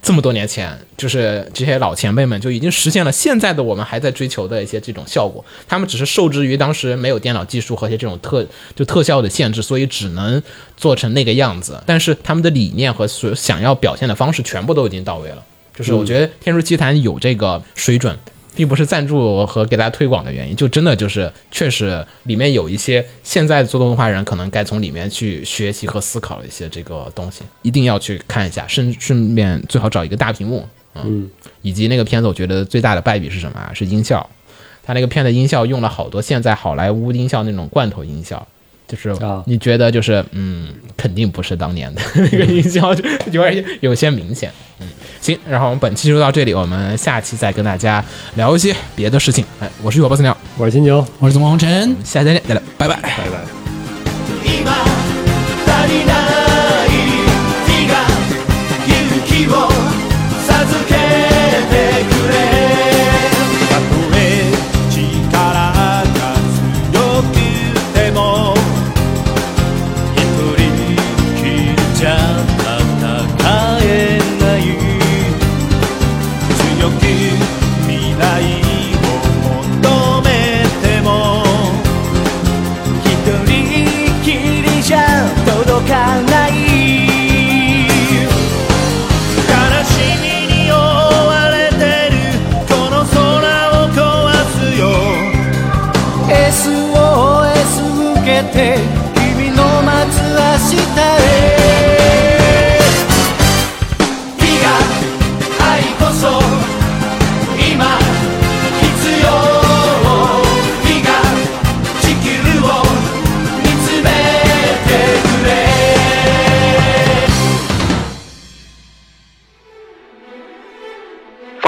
[0.00, 5.44] 这么多年前，就是这些老前辈们就已经实现了现在的我们还在追求的一些这种效果。
[5.68, 8.44] 他们只是受制于当时没有电脑技术和一些这种特
[8.74, 10.42] 就特效的限制，所以只能
[10.76, 11.80] 做成那个样子。
[11.86, 15.44] 但是他们的理念和所想要表现的方式全部都已经到位了。
[15.76, 18.18] 就是我觉得《天书奇谭》有这个水准，
[18.54, 31.30] 并不是赞助和给大家推广的原因，就真的就是确实里面有一些现在做动画人可能该从里面去学习和思考一些这个东西，一定要去看一下，顺顺便最好找一个大屏幕，嗯，
[31.62, 33.72] 以及那个片子，我觉得最大的败笔是什么啊？
[33.74, 34.28] 是音效，
[34.82, 38.46] 他那个片的音效用了好多现在好莱坞音效那种罐头音效。
[38.88, 44.50] 就是啊你觉得就是嗯，肯定不是当年的那个音效，就有点有些明显。
[44.80, 44.88] 嗯，
[45.20, 48.04] 行，然后我们本期就到这里，我们下期再跟大家
[48.34, 49.44] 聊一些别的事情。
[49.60, 51.96] 哎，我是雨火波斯鸟，我是金牛，我是怎么红尘。
[52.04, 52.96] 下期再见，再见，拜拜。
[52.96, 53.38] 拜拜。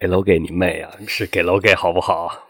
[0.00, 0.90] 给楼给你妹啊！
[1.06, 2.49] 是给楼给好不好？